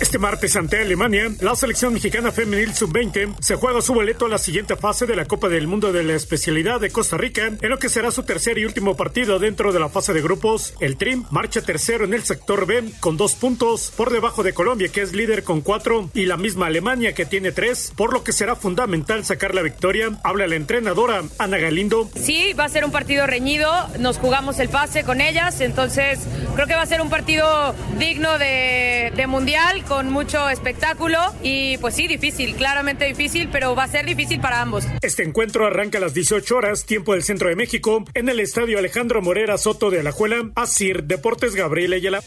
[0.00, 4.38] Este martes ante Alemania, la selección mexicana femenil sub-20 se juega su boleto a la
[4.38, 7.78] siguiente fase de la Copa del Mundo de la especialidad de Costa Rica, en lo
[7.78, 10.74] que será su tercer y último partido dentro de la fase de grupos.
[10.80, 14.88] El Trim marcha tercero en el sector B con dos puntos, por debajo de Colombia
[14.88, 18.32] que es líder con cuatro y la misma Alemania que tiene tres, por lo que
[18.32, 20.10] será fundamental sacar la victoria.
[20.24, 22.10] Habla la entrenadora Ana Galindo.
[22.14, 26.20] Sí, va a ser un partido reñido, nos jugamos el pase con ellas, entonces
[26.54, 31.78] creo que va a ser un partido digno de, de mundial, con mucho espectáculo y
[31.78, 34.84] pues sí, difícil, claramente difícil, pero va a ser difícil para ambos.
[35.02, 38.78] Este encuentro arranca a las 18 horas, tiempo del centro de México, en el estadio
[38.78, 42.22] Alejandro Morera Soto de Alajuela, Asir Deportes Gabriel Ayala.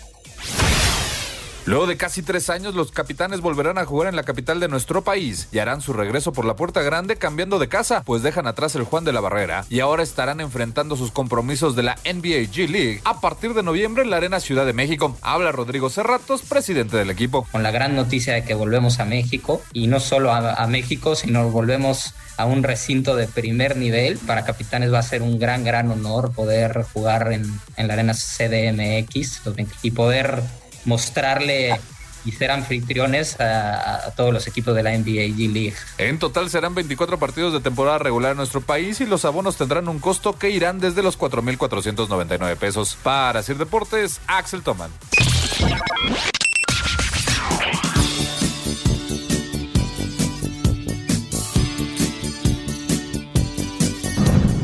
[1.68, 5.04] Luego de casi tres años, los capitanes volverán a jugar en la capital de nuestro
[5.04, 8.76] país y harán su regreso por la puerta grande cambiando de casa, pues dejan atrás
[8.76, 12.70] el Juan de la Barrera y ahora estarán enfrentando sus compromisos de la NBA G
[12.70, 15.18] League a partir de noviembre en la Arena Ciudad de México.
[15.22, 17.46] Habla Rodrigo Cerratos, presidente del equipo.
[17.52, 21.50] con la gran noticia de que volvemos a México y no solo a, México, sino
[21.50, 24.18] volvemos a un recinto de primer nivel.
[24.20, 29.46] Para Capitanes va a ser un gran, gran honor poder jugar en, la arena CDMX
[29.46, 30.44] los 20 y poder
[30.88, 31.80] mostrarle
[32.26, 35.76] y ser anfitriones a, todos los equipos de la NBA G League.
[35.98, 39.88] En total serán 24 partidos de temporada regular en nuestro país y los abonos tendrán
[39.88, 42.98] un costo que irán desde los 4.499 pesos.
[43.04, 44.92] Para Sir Deportes, Axel Toman.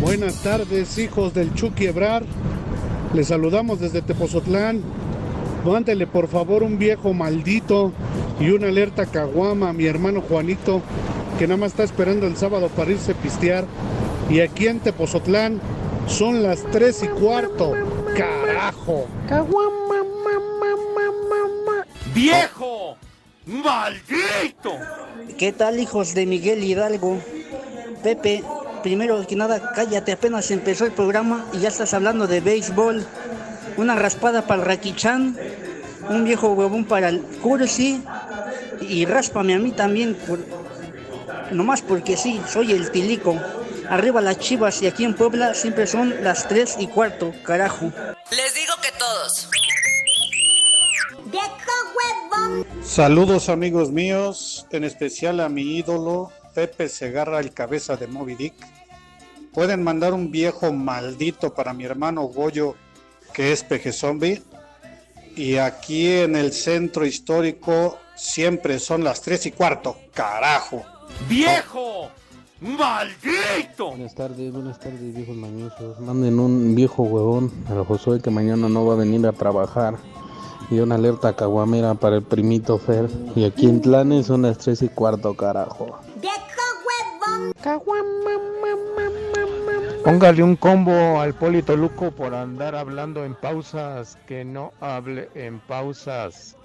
[0.01, 2.23] Buenas tardes, hijos del Chucky Ebrar.
[3.13, 4.83] Les saludamos desde Tepozotlán
[5.63, 7.93] Mándele por favor un viejo maldito
[8.39, 10.82] y una alerta caguama a mi hermano Juanito,
[11.39, 13.65] que nada más está esperando el sábado para irse a pistear.
[14.30, 15.62] Y aquí en Tepozotlán
[16.08, 17.73] son las tres y cuarto.
[18.17, 19.08] ¡Carajo!
[22.13, 22.97] ¡Viejo!
[23.45, 24.73] ¡Maldito!
[25.38, 27.19] ¿Qué tal, hijos de Miguel Hidalgo?
[28.04, 28.43] Pepe,
[28.84, 33.06] primero que nada, cállate, apenas empezó el programa y ya estás hablando de béisbol.
[33.77, 35.38] Una raspada para el Raquichan,
[36.09, 38.01] un viejo huevón para el Cursi
[38.81, 40.39] y ráspame a mí también, por-
[41.51, 43.39] nomás porque sí, soy el tilico.
[43.89, 47.91] Arriba las chivas y aquí en Puebla siempre son las 3 y cuarto, carajo.
[48.31, 49.49] Les digo que todos.
[52.83, 58.53] Saludos amigos míos, en especial a mi ídolo Pepe Segarra, el cabeza de Moby Dick.
[59.51, 62.75] Pueden mandar un viejo maldito para mi hermano Goyo,
[63.34, 64.41] que es peje zombie.
[65.36, 70.84] Y aquí en el centro histórico siempre son las tres y cuarto, carajo.
[71.28, 72.10] ¡Viejo!
[72.62, 73.89] ¡Maldito!
[73.89, 76.00] Buenas tardes, buenas tardes, viejos mañosos.
[76.00, 79.96] Manden un viejo huevón al Josué que mañana no va a venir a trabajar.
[80.69, 83.10] Y una alerta caguamera para el primito Fer.
[83.36, 86.00] Y aquí en Tlanes son las 3 y cuarto, carajo.
[90.03, 95.61] Póngale un combo al Polito Luco por andar hablando en pausas, que no hable en
[95.61, 96.57] pausas.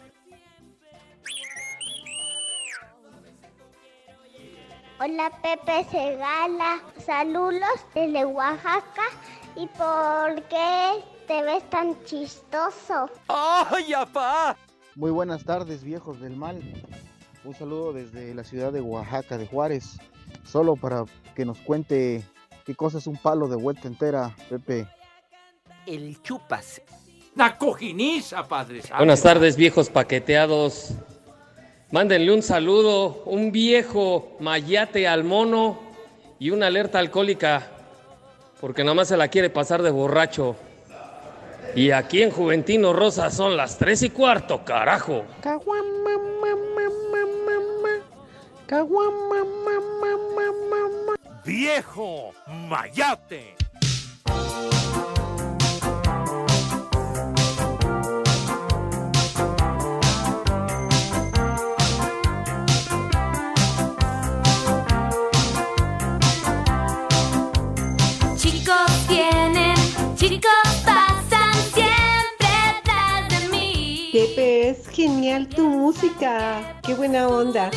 [5.01, 9.05] Hola Pepe Segala, saludos desde Oaxaca.
[9.55, 13.09] ¿Y por qué te ves tan chistoso?
[13.29, 14.57] ¡Ay, apá!
[14.97, 16.61] Muy buenas tardes, viejos del mal.
[17.45, 20.01] Un saludo desde la ciudad de Oaxaca, de Juárez.
[20.43, 21.05] Solo para
[21.37, 22.25] que nos cuente
[22.69, 24.87] qué cosa es un palo de vuelta entera, Pepe.
[25.87, 26.83] El chupas.
[27.35, 28.83] La cojiniza, padre.
[28.95, 30.91] Buenas tardes, viejos paqueteados.
[31.91, 35.79] Mándenle un saludo, un viejo mayate al mono
[36.39, 37.67] y una alerta alcohólica,
[38.61, 40.55] porque nada más se la quiere pasar de borracho.
[41.75, 45.25] Y aquí en Juventino Rosa son las tres y cuarto, carajo.
[51.49, 52.35] ¡Viejo!
[52.69, 53.57] ¡Mayate!
[68.37, 69.75] Chicos vienen,
[70.17, 70.51] chicos
[70.85, 74.11] pasan siempre detrás de mí.
[74.13, 76.79] Pepe, es genial tu música.
[76.83, 77.71] Qué buena onda.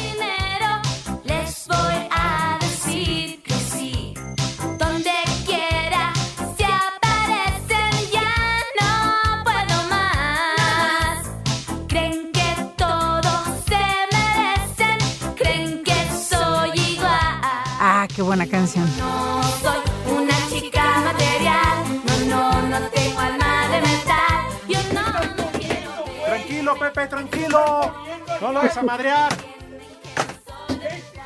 [18.21, 18.87] Qué buena canción.
[18.99, 19.79] No soy
[20.11, 24.45] una chica material, no, no, no tengo alma de metal.
[24.67, 27.95] Yo no, no quiero Tranquilo, Pepe, tranquilo.
[28.39, 29.33] No lo vas a madrear.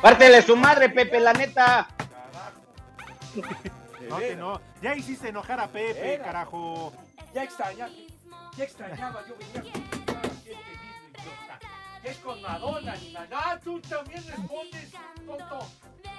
[0.00, 1.86] Pártele su madre, Pepe, la neta.
[4.08, 4.58] No, que no.
[4.80, 6.24] Ya hiciste enojar a Pepe, Era.
[6.24, 6.94] carajo.
[7.34, 7.90] Ya extrañaba,
[8.56, 9.70] ya extrañaba yo venía.
[12.00, 13.28] Que es con Madonna, ni nada.
[13.32, 14.92] Ah, tú también respondes,
[15.26, 15.68] tonto.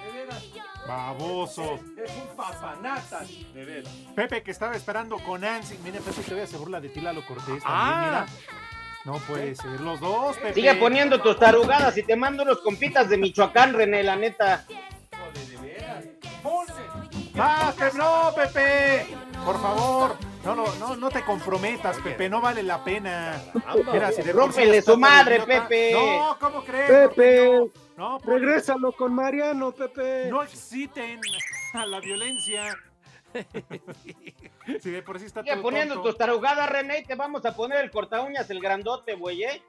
[0.04, 0.44] De veras.
[0.86, 1.74] Baboso.
[2.02, 3.92] Es un papanatas, de veras.
[4.14, 5.78] Pepe que estaba esperando con Nancy.
[5.84, 7.62] Mira, Pepe, todavía se burla de ti, Lalo Cortés.
[7.62, 8.04] También, Ah.
[8.06, 8.26] mira.
[9.04, 9.80] No puede ser.
[9.80, 10.54] Los dos, Pepe.
[10.54, 14.64] Sigue poniendo tus tarugadas y te mando unos compitas de Michoacán, René, la neta.
[17.34, 17.96] ¡Más, Pepe!
[17.96, 19.06] ¡No, Pepe!
[19.44, 20.16] Por favor.
[20.48, 22.28] No, no, no, no te comprometas, Pepe.
[22.28, 23.40] No vale la pena.
[23.92, 25.92] Mira, si de Rómpele su madre, Pepe.
[25.92, 26.88] No, ¿cómo crees?
[27.08, 30.26] Pepe, No, por- regrésalo con Mariano, Pepe.
[30.30, 31.20] No exciten
[31.74, 32.74] a la violencia.
[34.82, 36.10] Si de por sí está Sigue todo poniendo tonto.
[36.10, 39.62] tus tarugadas, René, y te vamos a poner el corta uñas, el grandote, güey, ¿eh?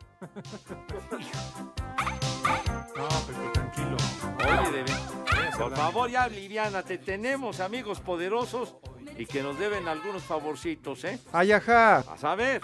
[2.96, 3.98] No, Pepe, tranquilo.
[4.40, 5.58] Oye, de veras.
[5.58, 6.98] Por favor, ya aliviánate.
[6.98, 8.76] Tenemos amigos poderosos
[9.20, 11.20] y que nos deben algunos favorcitos, ¿eh?
[11.34, 11.98] Ay, ajá.
[11.98, 12.62] A saber.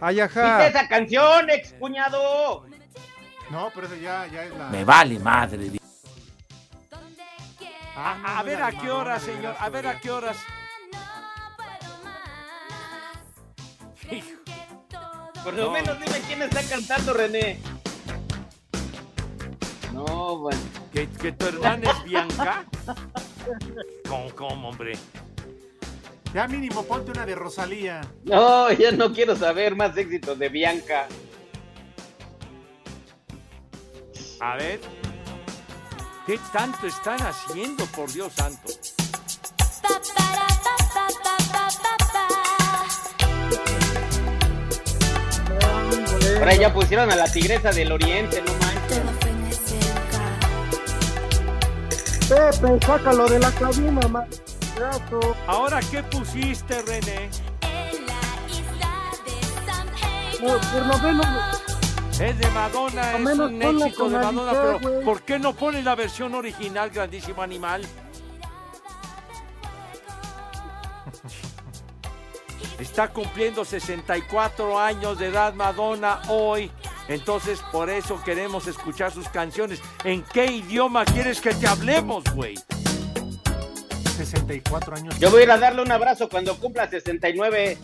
[0.00, 0.66] Ay, Quita ajá.
[0.66, 2.66] esa canción, ex cuñado.
[3.48, 4.70] No, pero eso ya, ya es la.
[4.70, 5.70] Me vale madre.
[7.94, 9.54] A, a ver a qué de señor.
[9.58, 10.36] A ver a qué horas.
[15.44, 15.70] Por lo No.
[15.70, 17.60] menos dime quién está cantando, René.
[19.92, 20.60] No, bueno.
[20.92, 22.64] ¿Que, que tu hermana es Bianca.
[24.08, 24.98] ¿Cómo, cómo, hombre?
[26.34, 28.02] Ya mínimo ponte una de Rosalía.
[28.24, 31.08] No, ya no quiero saber más éxitos de Bianca.
[34.40, 34.80] A ver.
[36.26, 38.70] ¿Qué tanto están haciendo, por Dios santo?
[46.36, 49.00] Ahora ya pusieron a la tigresa del oriente, no manches.
[52.28, 54.28] Pepe, sácalo de la cabina, man.
[55.46, 57.30] ¿Ahora qué pusiste, René?
[60.40, 61.26] No, por lo menos,
[62.20, 65.00] Es de Madonna, es menos un la éxito de Madonna, pero.
[65.04, 67.84] ¿por qué no pones la versión original, grandísimo animal?
[72.78, 76.70] Está cumpliendo 64 años de edad Madonna hoy.
[77.08, 79.80] Entonces, por eso queremos escuchar sus canciones.
[80.04, 82.54] ¿En qué idioma quieres que te hablemos, güey?
[84.18, 85.18] 64 años.
[85.18, 87.78] Yo voy a ir a darle un abrazo cuando cumpla 69.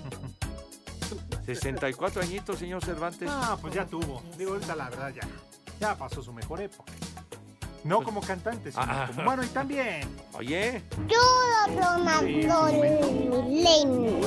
[1.46, 3.28] 64 añitos, señor Cervantes.
[3.30, 4.22] Ah, pues ya tuvo.
[4.36, 5.22] Digo, ahorita la verdad ya.
[5.80, 6.92] Ya pasó su mejor época.
[7.84, 9.06] No como cantante, sino Ah.
[9.08, 10.08] como bueno y también.
[10.32, 11.18] Oye, Yo
[12.02, 12.20] Madonna.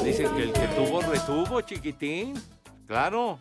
[0.03, 2.35] dicen que el que tuvo, retuvo, chiquitín.
[2.87, 3.39] Claro.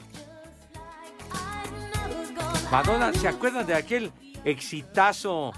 [2.70, 4.11] Madonna, ¿se acuerdan de aquel
[4.44, 5.52] exitazo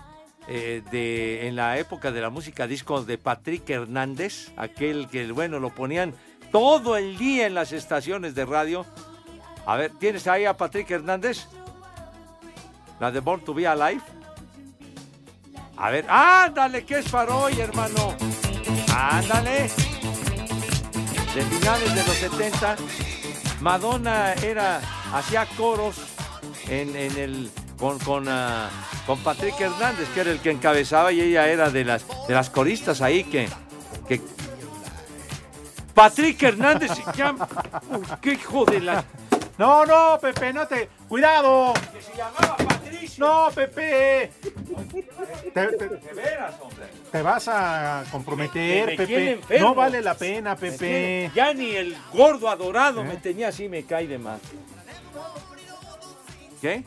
[0.48, 4.50] eh, de, en la época de la música disco de Patrick Hernández?
[4.56, 6.14] Aquel que, bueno, lo ponían
[6.50, 8.86] todo el día en las estaciones de radio.
[9.66, 11.46] A ver, ¿tienes ahí a Patrick Hernández?
[12.98, 14.02] La de Born to Be Alive.
[15.76, 18.16] A ver, ándale, que es para hoy, hermano.
[18.92, 19.70] Ándale.
[21.34, 22.76] De finales de los 70,
[23.60, 24.80] Madonna era,
[25.12, 25.96] hacía coros
[26.68, 28.68] en, en el, con, con, ah,
[29.06, 32.50] con Patrick Hernández, que era el que encabezaba, y ella era de las, de las
[32.50, 33.48] coristas ahí que,
[34.08, 34.20] que
[35.94, 36.90] Patrick Hernández,
[38.20, 39.04] qué hijo de la...
[39.58, 40.88] No, no, Pepe, no te.
[41.08, 41.74] ¡Cuidado!
[41.92, 43.26] Que se llamaba Patricio.
[43.26, 44.30] No, Pepe.
[45.52, 46.86] Te, te- De veras, hombre.
[47.10, 49.32] te vas a comprometer, Me- me tiene Pepe.
[49.32, 49.68] enfermo.
[49.70, 51.30] No vale la pena, tiene- Pepe.
[51.34, 53.04] Ya ni el gordo adorado ¿Eh?
[53.04, 54.38] me tenía así, me cae de más.
[56.60, 56.84] ¿Qué?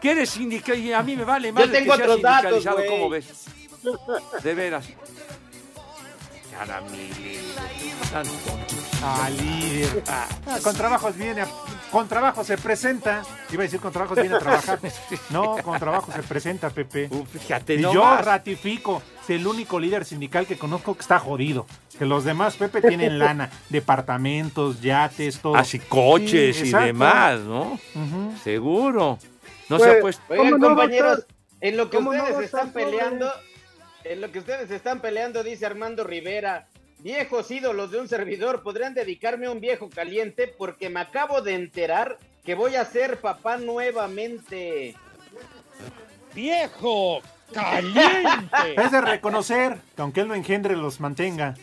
[0.00, 0.76] ¿Quieres sindicar?
[0.76, 2.86] Y A mí me vale más tengo que otros datos, sindicalizado.
[2.88, 3.26] ¿cómo ves?
[4.42, 4.86] De veras.
[6.58, 6.82] Cara.
[9.02, 10.02] Ah, líder.
[10.08, 10.26] Ah,
[10.62, 11.48] con trabajos viene, a-
[11.90, 13.22] con trabajo se presenta.
[13.50, 14.78] Iba a decir con trabajos viene a trabajar.
[15.30, 17.08] No, con trabajo se presenta, Pepe.
[17.10, 18.24] Uh, fíjate, Y no yo más.
[18.24, 21.66] ratifico, es el único líder sindical que conozco que está jodido.
[21.98, 25.54] Que los demás, Pepe, tienen lana, departamentos, yates, todo.
[25.56, 27.78] Así coches Sí, y demás, ¿no?
[28.44, 29.18] Seguro.
[29.70, 30.22] No Pues, se ha puesto.
[30.28, 31.26] Oigan, ¿Cómo no compañeros,
[31.60, 33.32] en lo que ¿Cómo no ustedes estar están peleando,
[34.04, 36.66] en lo que ustedes están peleando, dice Armando Rivera,
[36.98, 41.54] viejos ídolos de un servidor, podrían dedicarme a un viejo caliente porque me acabo de
[41.54, 44.96] enterar que voy a ser papá nuevamente.
[46.34, 47.20] ¡Viejo!
[47.52, 48.74] ¡Caliente!
[48.76, 51.54] Es de reconocer que aunque él lo engendre, los mantenga.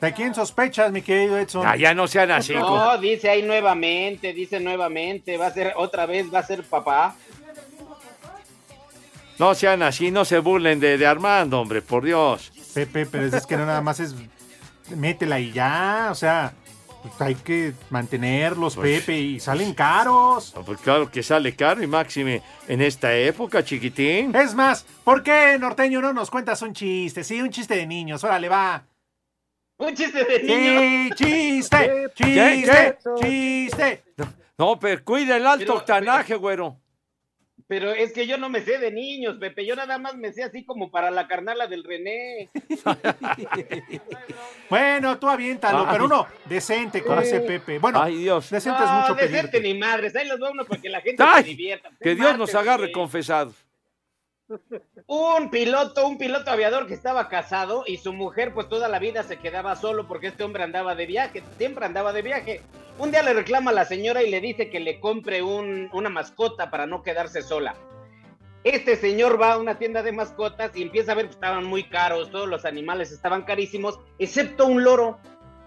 [0.00, 1.66] ¿De quién sospechas, mi querido Edson?
[1.66, 2.54] Ah, ya no sean así.
[2.54, 7.16] No, dice ahí nuevamente, dice nuevamente, va a ser otra vez, va a ser papá.
[9.38, 12.52] No sean así, no se burlen de, de Armando, hombre, por Dios.
[12.72, 14.14] Pepe, pero es que no nada más es
[14.94, 16.52] métela y ya, o sea,
[17.02, 20.54] pues hay que mantenerlos, Pues- Pepe, y salen caros.
[20.64, 24.34] Pues claro que sale caro y máxime en esta época, chiquitín.
[24.36, 27.24] Es más, ¿por qué, norteño, no nos cuentas un chiste?
[27.24, 28.84] Sí, un chiste de niños, órale, va.
[29.76, 30.80] Un chiste de niño.
[30.80, 34.02] Sí, chiste, chiste, chiste.
[34.56, 36.78] No, pero cuida el alto Pero- octanaje, güero.
[37.66, 40.44] Pero es que yo no me sé de niños, Pepe, yo nada más me sé
[40.44, 42.50] así como para la carnala del René.
[44.68, 45.86] Bueno, tú aviéntalo, Ay.
[45.92, 47.78] pero uno decente con ese Pepe.
[47.78, 48.50] Bueno, Ay, Dios.
[48.50, 49.74] decente es No, mucho decente pedir.
[49.74, 51.90] ni madres, ahí los va uno para que la gente Ay, se divierta.
[52.00, 53.54] Que Dios nos agarre confesados.
[55.06, 59.22] Un piloto, un piloto aviador que estaba casado y su mujer pues toda la vida
[59.22, 62.60] se quedaba solo porque este hombre andaba de viaje, siempre andaba de viaje.
[62.98, 66.10] Un día le reclama a la señora y le dice que le compre un- una
[66.10, 67.74] mascota para no quedarse sola.
[68.64, 71.84] Este señor va a una tienda de mascotas y empieza a ver que estaban muy
[71.84, 75.18] caros, todos los animales estaban carísimos, excepto un loro,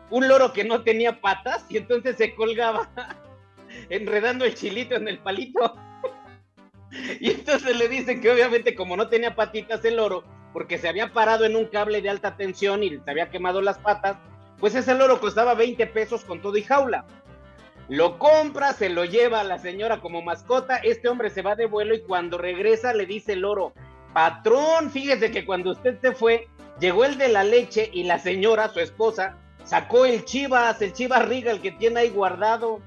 [0.09, 2.89] un loro que no tenía patas y entonces se colgaba
[3.89, 5.75] enredando el chilito en el palito.
[7.19, 10.23] Y entonces le dicen que obviamente como no tenía patitas el loro,
[10.53, 13.77] porque se había parado en un cable de alta tensión y se había quemado las
[13.77, 14.17] patas,
[14.59, 17.05] pues ese loro costaba 20 pesos con todo y jaula.
[17.89, 21.67] Lo compra, se lo lleva a la señora como mascota, este hombre se va de
[21.67, 23.73] vuelo y cuando regresa le dice el loro,
[24.13, 26.47] patrón, fíjese que cuando usted se fue,
[26.79, 31.27] llegó el de la leche y la señora, su esposa, sacó el chivas, el chivas
[31.27, 32.81] riga, el que tiene ahí guardado.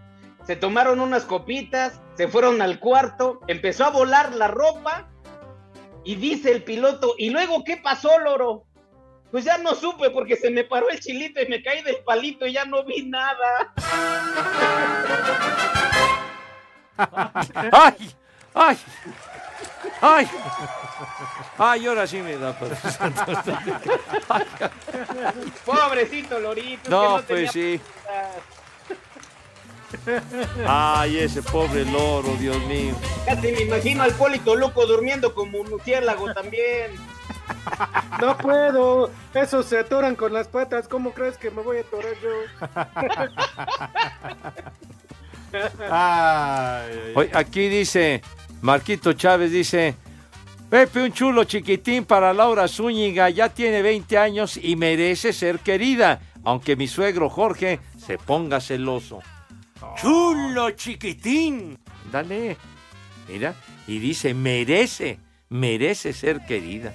[0.46, 5.08] Se tomaron unas copitas, se fueron al cuarto, empezó a volar la ropa
[6.04, 8.64] y dice el piloto, ¿y luego qué pasó, loro?
[9.30, 12.46] Pues ya no supe porque se me paró el chilito y me caí del palito
[12.46, 13.72] y ya no vi nada.
[16.96, 18.10] ¡Ay!
[18.54, 18.78] ¡Ay!
[20.00, 20.28] ¡Ay!
[21.58, 22.78] ¡Ay, ahora sí me da pues.
[25.64, 26.78] Pobrecito Lorito.
[26.78, 27.80] es que No, no pues tenía sí.
[30.66, 32.94] Ay, ese pobre loro, Dios mío.
[33.26, 36.92] Casi me imagino al Polito Loco durmiendo como un murciélago también.
[38.20, 39.10] No puedo.
[39.34, 40.88] Esos se atoran con las patas.
[40.88, 42.30] ¿Cómo crees que me voy a atorar yo?
[47.14, 48.22] Oye, aquí dice,
[48.60, 49.96] Marquito Chávez dice,
[50.68, 56.20] Pepe, un chulo chiquitín para Laura Zúñiga, ya tiene 20 años y merece ser querida,
[56.44, 59.20] aunque mi suegro Jorge se ponga celoso.
[59.96, 61.78] Chulo chiquitín.
[62.10, 62.56] Dale,
[63.28, 63.54] mira,
[63.86, 65.18] y dice, merece,
[65.48, 66.92] merece ser querida.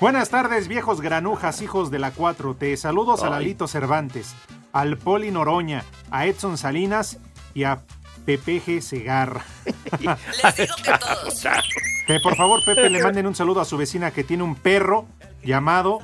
[0.00, 2.76] Buenas tardes, viejos granujas, hijos de la 4T.
[2.76, 3.30] Saludos a.
[3.30, 4.34] Lalito Cervantes,
[4.72, 7.18] al Poli Noroña, a Edson Salinas
[7.54, 7.82] y a
[8.24, 8.80] Pepe G.
[8.80, 9.44] Segarra.
[9.64, 11.46] Les digo que todos.
[12.04, 15.06] Que por favor, Pepe, le manden un saludo a su vecina que tiene un perro
[15.44, 16.00] llamado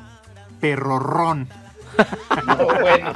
[0.60, 1.48] Perrorrón.
[2.80, 3.12] bueno.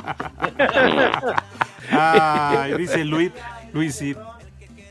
[1.93, 3.30] Ay, dice Luis,
[3.72, 4.16] Luis sí.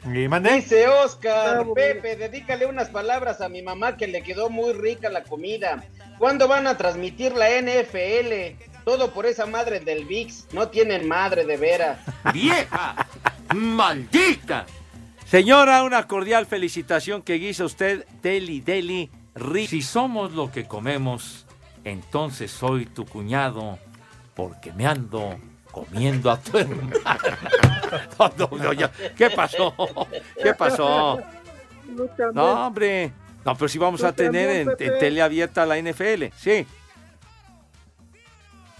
[0.04, 5.24] Dice Oscar, Pepe, dedícale unas palabras a mi mamá que le quedó muy rica la
[5.24, 5.84] comida.
[6.18, 8.58] ¿Cuándo van a transmitir la NFL?
[8.84, 10.48] Todo por esa madre del VIX.
[10.54, 12.00] No tienen madre de veras.
[12.34, 13.08] ¡Vieja!
[13.54, 14.66] ¡Maldita!
[15.26, 19.68] Señora, una cordial felicitación que guisa usted, Deli Deli Ri.
[19.68, 21.46] Si somos lo que comemos,
[21.84, 23.78] entonces soy tu cuñado,
[24.36, 25.40] porque me ando
[25.72, 26.92] comiendo a tu hermano.
[28.20, 28.92] No, no, no, ya.
[29.18, 29.76] ¿Qué pasó?
[30.42, 31.22] ¿Qué pasó?
[32.34, 33.12] No, hombre.
[33.44, 36.26] No, pero sí vamos a tener en, en tele abierta la NFL.
[36.38, 36.66] Sí.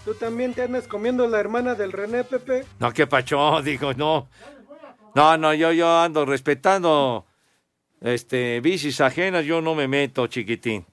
[0.04, 2.64] ¿Tú también te andas comiendo la hermana del René, Pepe?
[2.78, 4.28] No, qué pacho, digo, no.
[5.14, 7.26] No, no, yo, yo ando respetando
[8.00, 10.86] este bicis ajenas, yo no me meto, chiquitín.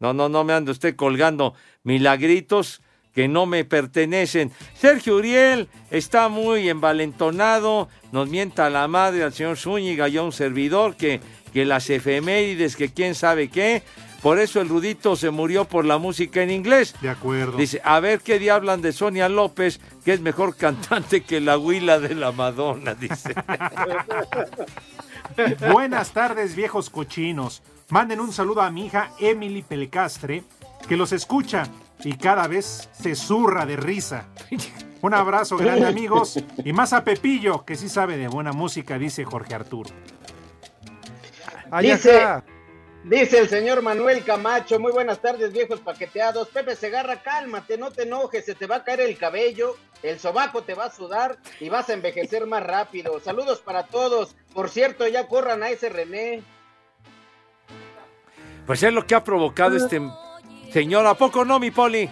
[0.00, 2.82] No, no, no me ando usted colgando milagritos
[3.14, 4.50] que no me pertenecen.
[4.74, 10.32] Sergio Uriel está muy envalentonado, nos mienta la madre al señor Zúñiga y a un
[10.32, 11.20] servidor que,
[11.52, 13.82] que las efemérides, que quién sabe qué.
[14.22, 16.94] Por eso el Rudito se murió por la música en inglés.
[17.02, 17.58] De acuerdo.
[17.58, 21.58] Dice, a ver qué día hablan de Sonia López, que es mejor cantante que la
[21.58, 23.34] huila de la Madonna, dice.
[25.72, 27.62] Buenas tardes, viejos cochinos.
[27.88, 30.44] Manden un saludo a mi hija Emily Pelcastre,
[30.88, 31.64] que los escucha
[32.04, 34.28] y cada vez se zurra de risa.
[35.00, 36.38] Un abrazo grande, amigos.
[36.64, 39.90] Y más a Pepillo, que sí sabe de buena música, dice Jorge Arturo.
[41.80, 42.42] Dice,
[43.04, 46.48] dice el señor Manuel Camacho, muy buenas tardes viejos paqueteados.
[46.48, 50.62] Pepe Segarra, cálmate, no te enojes, se te va a caer el cabello, el sobaco
[50.62, 53.18] te va a sudar y vas a envejecer más rápido.
[53.20, 54.36] Saludos para todos.
[54.54, 56.42] Por cierto, ya corran a ese René.
[58.66, 60.00] Pues es lo que ha provocado este
[60.72, 61.06] señor.
[61.06, 62.08] ¿A poco no, mi poli?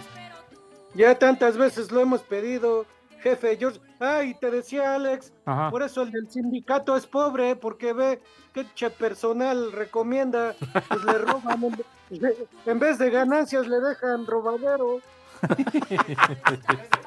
[0.93, 2.85] Ya tantas veces lo hemos pedido,
[3.21, 3.79] jefe George.
[3.99, 5.69] Ay, te decía Alex, Ajá.
[5.69, 8.19] por eso el del sindicato es pobre, porque ve
[8.53, 10.55] que che personal recomienda,
[10.89, 11.63] pues le roban,
[12.09, 12.33] en,
[12.65, 14.99] en vez de ganancias le dejan robadero.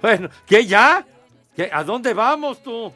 [0.00, 1.04] Bueno, ¿qué ya?
[1.56, 1.68] ¿Qué?
[1.72, 2.92] ¿A dónde vamos tú?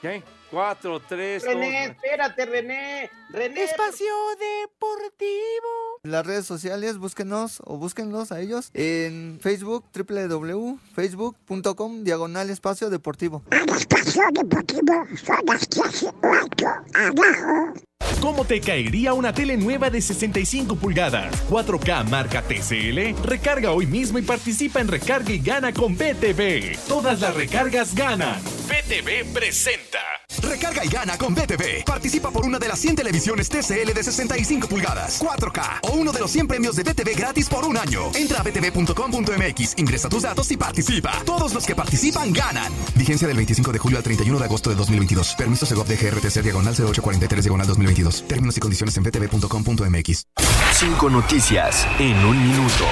[0.00, 0.22] ¿Qué?
[0.50, 1.96] Cuatro, tres, René, dos.
[1.96, 3.10] espérate, René.
[3.34, 3.64] René.
[3.64, 4.06] Espacio
[4.38, 5.98] Deportivo.
[6.04, 13.42] En las redes sociales, búsquenos o búsquenlos a ellos en Facebook, www.facebook.com, diagonal espacio deportivo.
[13.50, 17.74] Espacio Deportivo son las clases 8 abajo.
[18.20, 21.34] ¿Cómo te caería una tele nueva de 65 pulgadas?
[21.50, 23.20] 4K marca TCL.
[23.22, 26.78] Recarga hoy mismo y participa en Recarga y Gana con BTV.
[26.86, 28.40] Todas las recargas ganan.
[28.68, 29.98] BTV presenta.
[30.42, 31.84] Recarga y gana con BTV.
[31.84, 36.20] Participa por una de las 100 televisiones TCL de 65 pulgadas, 4K o uno de
[36.20, 38.10] los 100 premios de BTV gratis por un año.
[38.14, 41.22] Entra a btv.com.mx, ingresa tus datos y participa.
[41.24, 42.70] Todos los que participan ganan.
[42.94, 45.34] Vigencia del 25 de julio al 31 de agosto de 2022.
[45.36, 48.28] Permiso Segov de GRTC diagonal 0843 diagonal 2022.
[48.28, 50.26] Términos y condiciones en btv.com.mx.
[50.72, 52.84] Cinco noticias en un minuto.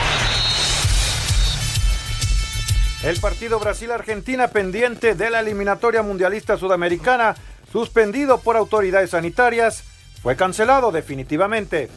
[3.04, 7.34] El partido Brasil-Argentina pendiente de la eliminatoria mundialista sudamericana,
[7.70, 9.82] suspendido por autoridades sanitarias,
[10.22, 11.90] fue cancelado definitivamente.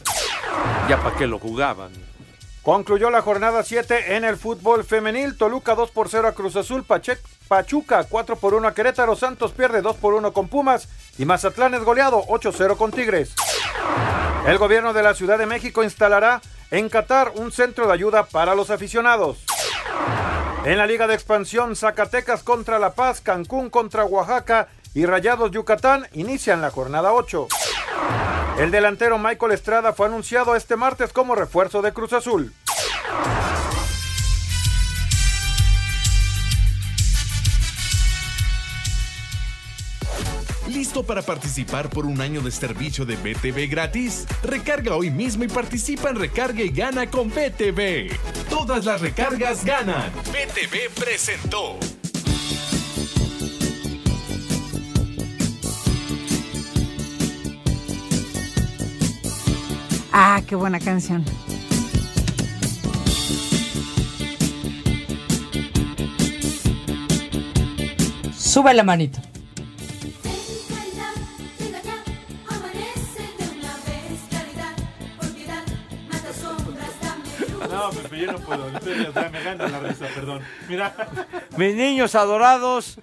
[0.88, 1.90] Ya para qué lo jugaban.
[2.62, 5.36] Concluyó la jornada 7 en el fútbol femenil.
[5.38, 6.82] Toluca 2 por 0 a Cruz Azul.
[6.84, 9.14] Pache- Pachuca 4 por 1 a Querétaro.
[9.14, 10.88] Santos pierde 2 por 1 con Pumas.
[11.18, 13.34] Y Mazatlán es goleado 8-0 con Tigres.
[14.46, 16.40] El gobierno de la Ciudad de México instalará
[16.72, 19.38] en Qatar un centro de ayuda para los aficionados.
[20.64, 26.08] En la Liga de Expansión, Zacatecas contra La Paz, Cancún contra Oaxaca y Rayados Yucatán
[26.14, 27.46] inician la jornada 8.
[28.58, 32.52] El delantero Michael Estrada fue anunciado este martes como refuerzo de Cruz Azul.
[40.68, 44.26] ¿Listo para participar por un año de servicio de BTV gratis?
[44.42, 48.10] Recarga hoy mismo y participa en Recarga y Gana con BTV.
[48.48, 50.10] Todas las recargas ganan.
[50.32, 51.78] BTV presentó.
[60.18, 61.22] Ah, qué buena canción.
[68.34, 69.20] Sube la manito.
[77.70, 78.70] No, Pepe, yo no puedo.
[78.72, 80.40] Me gana la risa, perdón.
[80.66, 80.94] Mira.
[81.58, 82.98] Mis niños adorados,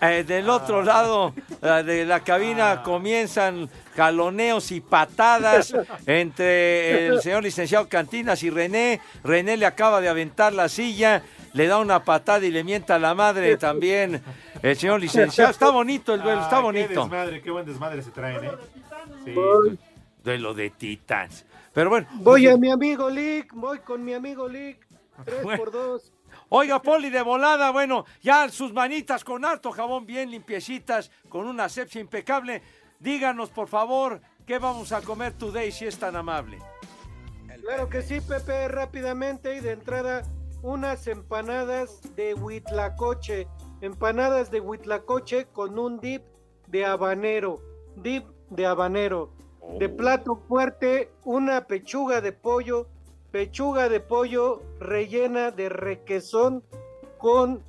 [0.00, 5.74] eh, del otro lado eh, de la cabina comienzan jaloneos y patadas
[6.06, 9.00] entre el señor licenciado Cantinas y René.
[9.22, 11.22] René le acaba de aventar la silla,
[11.54, 14.22] le da una patada y le mienta a la madre también.
[14.62, 17.00] El señor licenciado, está bonito el duelo, está Ah, Qué bonito.
[17.02, 18.50] desmadre, qué buen desmadre se traen, ¿eh?
[19.24, 19.34] Sí.
[20.22, 21.44] Duelo de titans.
[21.72, 22.06] Pero bueno.
[22.14, 24.78] Voy a mi amigo Lick, voy con mi amigo Lick.
[25.24, 25.58] Tres Bueno.
[25.58, 26.13] por dos.
[26.56, 31.64] Oiga, Poli, de volada, bueno, ya sus manitas con harto jabón bien limpiecitas, con una
[31.64, 32.62] asepsia impecable.
[33.00, 36.60] Díganos, por favor, qué vamos a comer today si es tan amable.
[37.60, 40.22] Claro que sí, Pepe, rápidamente y de entrada
[40.62, 43.48] unas empanadas de huitlacoche.
[43.80, 46.22] Empanadas de huitlacoche con un dip
[46.68, 47.60] de habanero.
[47.96, 49.32] Dip de habanero.
[49.80, 52.86] De plato fuerte, una pechuga de pollo.
[53.34, 56.62] Pechuga de pollo rellena de requesón
[57.18, 57.64] con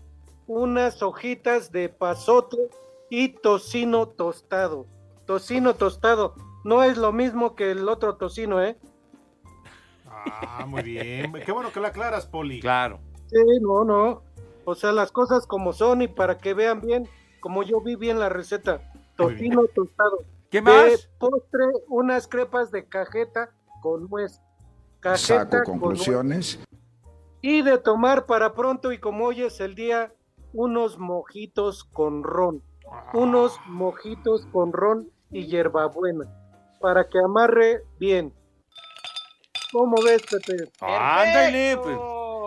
[0.45, 2.70] unas hojitas de pasote
[3.09, 4.86] y tocino tostado.
[5.26, 6.36] Tocino tostado.
[6.63, 8.78] No es lo mismo que el otro tocino, ¿eh?
[10.05, 11.34] Ah, muy bien.
[11.43, 12.59] Qué bueno que lo aclaras, Poli.
[12.59, 12.99] Claro.
[13.26, 14.22] Sí, no, no.
[14.66, 17.09] O sea, las cosas como son y para que vean bien,
[17.39, 18.82] como yo vi bien la receta.
[19.18, 20.26] Tocino tostado.
[20.51, 21.09] ¿Qué De más?
[21.18, 23.49] postre, unas crepas de cajeta
[23.82, 24.39] con nuez.
[25.06, 26.60] Cajeta Saco con conclusiones.
[27.39, 30.12] Y de tomar para pronto y como hoy es el día,
[30.51, 32.64] unos mojitos con ron.
[33.14, 36.26] Unos mojitos con ron y hierbabuena.
[36.82, 38.34] Para que amarre bien.
[39.72, 40.72] ¿Cómo ves, Pepe?
[40.82, 41.97] Ándale, pues,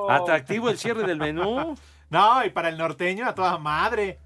[0.09, 1.75] atractivo el cierre del menú.
[2.11, 4.19] No, y para el norteño a toda madre.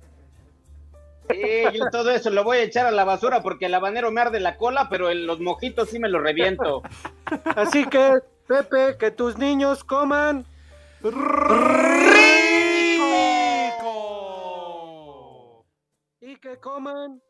[1.31, 4.21] Sí, yo todo eso lo voy a echar a la basura porque el habanero me
[4.21, 6.83] arde la cola, pero en los mojitos sí me los reviento.
[7.57, 10.45] Así que, Pepe, que tus niños coman
[11.03, 11.15] rico
[16.21, 17.23] y que coman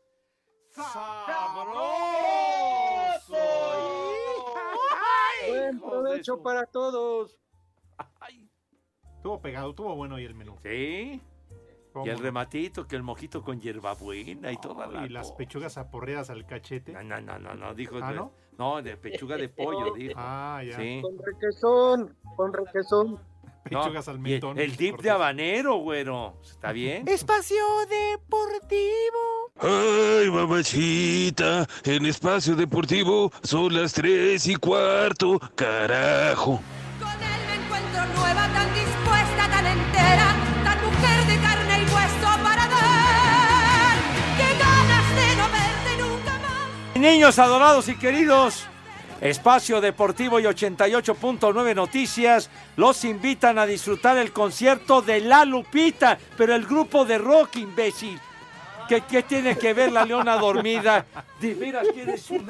[5.47, 7.37] Buen provecho para todos.
[9.17, 10.57] Estuvo pegado, estuvo bueno hoy el menú.
[10.63, 11.21] Sí.
[11.93, 12.23] ¿Cómo Y el no?
[12.23, 15.37] rematito, que el mojito con hierbabuena y toda la Y las cosa.
[15.37, 16.91] pechugas aporreadas al cachete.
[16.91, 17.97] No, no, no, no, no, dijo.
[18.01, 18.31] ¿Ah, no?
[18.57, 20.13] no, de pechuga de pollo, dijo.
[20.17, 20.75] Ah, ya.
[20.77, 20.99] Sí.
[21.03, 23.19] Con requesón, con requesón.
[23.63, 24.59] Pechugas al y el- mentón.
[24.59, 26.37] El, dip de habanero, güero.
[26.43, 27.07] ¿Está bien?
[27.07, 29.51] Espacio Deportivo.
[29.59, 36.59] Ay, mamachita, en espacio deportivo son las tres y cuarto, carajo.
[36.99, 38.47] encuentro nueva,
[47.03, 48.65] Niños adorados y queridos,
[49.19, 56.55] Espacio Deportivo y 88.9 Noticias los invitan a disfrutar el concierto de La Lupita, pero
[56.55, 58.17] el grupo de rock, imbécil.
[58.87, 61.05] ¿Qué, qué tiene que ver la leona dormida?
[61.41, 62.49] De veras que eres un.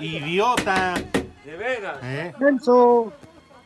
[0.00, 0.94] Idiota.
[1.44, 1.98] De veras.
[2.02, 2.34] ¿Eh?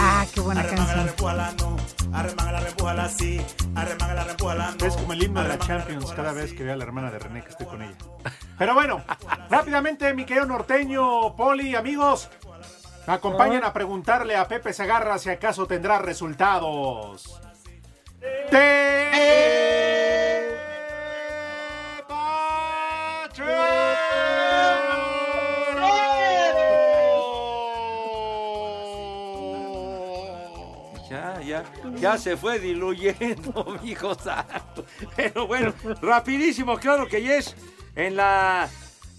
[0.00, 1.06] Ah, qué buena canción.
[4.84, 7.18] Es como el himno de la Champions cada vez que veo a la hermana de
[7.20, 7.96] René que estoy con ella.
[8.58, 9.02] Pero bueno,
[9.48, 12.28] rápidamente, mi querido norteño, Poli, amigos,
[13.06, 17.40] me acompañan a preguntarle a Pepe Segarra si acaso tendrá resultados.
[31.96, 34.84] Ya, se fue diluyendo, hijo santo.
[35.16, 37.54] Pero bueno, rapidísimo, claro que ya es
[37.96, 38.68] en la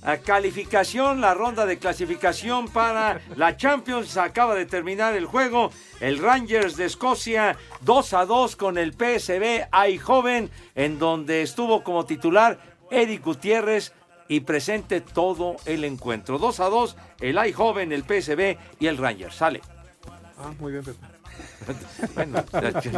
[0.04, 4.18] ah, calificación, la ronda de clasificación para la Champions.
[4.18, 5.72] Acaba de terminar el juego.
[6.00, 12.06] El Rangers de Escocia 2 a 2 con el PSV Eindhoven, en donde estuvo como
[12.06, 12.60] titular
[12.92, 13.94] Eric Gutiérrez
[14.28, 16.38] y presente todo el encuentro.
[16.38, 19.36] 2 a 2, el Eindhoven, el PSV y el Rangers.
[19.36, 19.62] Sale.
[20.38, 21.15] Ah, muy bien, Pepe.
[22.14, 22.44] Bueno,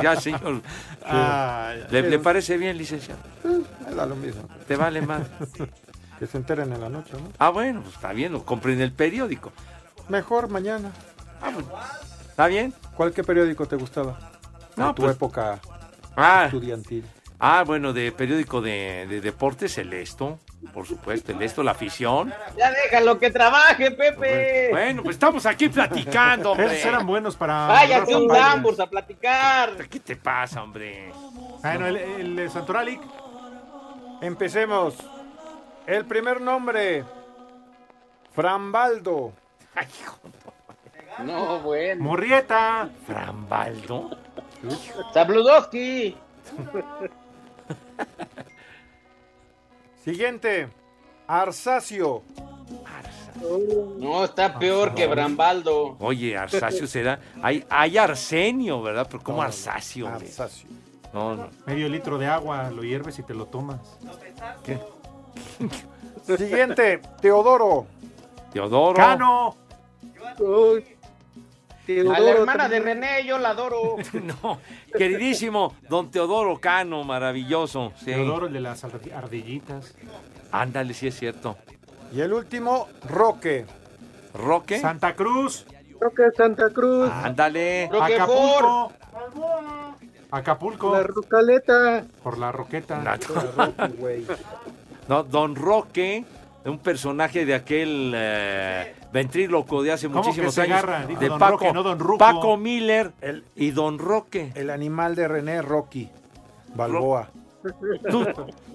[0.04, 0.62] ya, señor.
[1.06, 3.20] Ah, ¿Le, parece bien, licenciado?
[3.44, 4.44] Eh, da lo mismo.
[4.68, 5.22] ¿Te vale más?
[6.20, 7.32] Que se enteren en la noche, ¿no?
[7.38, 9.52] Ah, bueno, pues está bien, lo compren el periódico.
[10.10, 10.92] Mejor mañana.
[12.30, 12.74] ¿Está bien?
[12.96, 14.18] ¿Cuál qué periódico te gustaba?
[14.76, 15.60] No, en tu pues- época
[16.16, 16.46] Ah.
[16.46, 17.06] estudiantil.
[17.40, 20.40] Ah, bueno, de periódico de, de deportes, el Esto,
[20.74, 22.34] por supuesto, el Esto, la afición.
[22.58, 24.70] Ya déjalo que trabaje, Pepe.
[24.72, 26.68] Bueno, pues estamos aquí platicando, hombre.
[26.68, 27.68] Esos eran buenos para.
[27.68, 28.28] Váyate un.
[28.28, 29.76] Damburs a platicar.
[29.88, 31.12] ¿Qué te pasa, hombre?
[31.62, 33.02] Bueno, el, el Santoralic.
[34.22, 34.96] Empecemos.
[35.86, 37.06] El primer nombre.
[38.34, 39.34] Frambaldo.
[41.24, 42.04] No, bueno.
[42.04, 42.90] Morrieta.
[43.06, 44.18] Frambaldo.
[45.14, 46.18] Zabludowski.
[50.08, 50.70] Siguiente.
[51.28, 52.24] Arsacio.
[54.00, 55.98] No, está peor que Brambaldo.
[56.00, 57.20] Oye, Arsacio será.
[57.44, 59.06] Hay, hay Arsenio, ¿verdad?
[59.12, 60.08] Pero ¿cómo No, Arsacio?
[60.08, 60.70] Arsacio.
[61.12, 61.50] No, no.
[61.66, 63.82] Medio litro de agua, lo hierves y te lo tomas.
[64.64, 64.80] ¿Qué?
[66.38, 67.02] Siguiente.
[67.20, 67.86] Teodoro.
[68.54, 68.96] Teodoro.
[68.96, 69.58] Cano.
[71.90, 73.96] A la hermana de René, yo la adoro.
[74.44, 74.60] No,
[74.98, 77.94] queridísimo don Teodoro Cano, maravilloso.
[77.98, 78.06] Sí.
[78.06, 79.94] Teodoro, el de las ardi- ardillitas.
[80.52, 81.58] Ándale, sí es cierto.
[82.14, 83.66] Y el último, Roque.
[84.34, 84.80] ¿Roque?
[84.80, 85.66] Santa Cruz.
[86.00, 87.10] Creo que Santa Cruz.
[87.12, 87.90] Ándale.
[88.00, 88.92] Acapulco.
[90.30, 90.92] Acapulco.
[90.94, 92.06] La Rucaleta.
[92.24, 93.02] Por la roqueta.
[95.08, 96.26] No, Don Roque,
[96.70, 101.20] un personaje de aquel eh, ventríloco de hace ¿Cómo muchísimos que años.
[101.20, 102.18] De Don Paco, Roque, no Don Ruco.
[102.18, 104.52] Paco Miller El, y Don Roque.
[104.56, 106.10] el animal de René, Rocky.
[106.76, 107.30] Balboa.
[108.10, 108.26] Tú,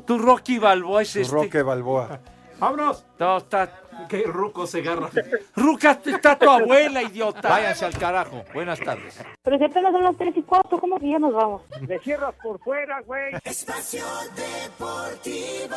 [0.06, 1.34] tú, Rocky Balboa es este.
[1.34, 2.20] Roque Balboa.
[2.58, 3.04] ¡Vámonos!
[3.18, 3.80] No, está.
[4.08, 5.10] ¡Qué ruco se agarra!
[5.56, 7.48] Ruca, está tu abuela, idiota.
[7.48, 8.44] Váyanse al carajo.
[8.54, 9.20] Buenas tardes.
[9.42, 11.62] Pero si apenas son las 3 y 4, ¿cómo que ya nos vamos?
[11.80, 13.34] Le cierras por fuera, güey.
[13.44, 14.04] Espacio
[14.36, 15.76] Deportivo.